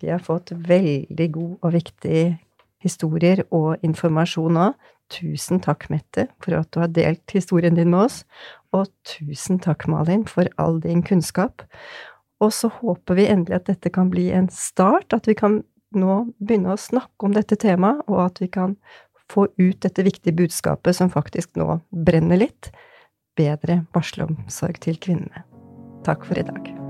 [0.00, 2.22] Vi har fått veldig god og viktig
[2.82, 4.70] historier og informasjon nå.
[5.12, 8.22] Tusen takk, Mette, for at du har delt historien din med oss.
[8.72, 11.66] Og tusen takk, Malin, for all din kunnskap.
[12.42, 15.60] Og så håper vi endelig at dette kan bli en start, at vi kan
[15.92, 18.78] nå begynne å snakke om dette temaet, og at vi kan
[19.32, 22.72] få ut dette viktige budskapet som faktisk nå brenner litt.
[23.38, 25.44] Bedre barselomsorg til kvinnene.
[26.04, 26.81] Takk for i dag.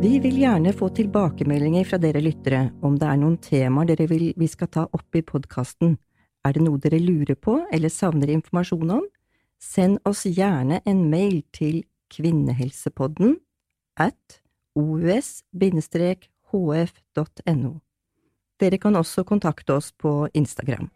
[0.00, 4.32] Vi vil gjerne få tilbakemeldinger fra dere lyttere om det er noen temaer dere vil
[4.36, 5.96] vi skal ta opp i podkasten.
[6.44, 9.06] Er det noe dere lurer på eller savner informasjon om?
[9.60, 13.36] Send oss gjerne en mail til kvinnehelsepodden
[13.96, 14.40] at
[14.74, 15.32] os-hf.no.
[18.60, 20.90] Dere kan også kontakte oss på Instagram.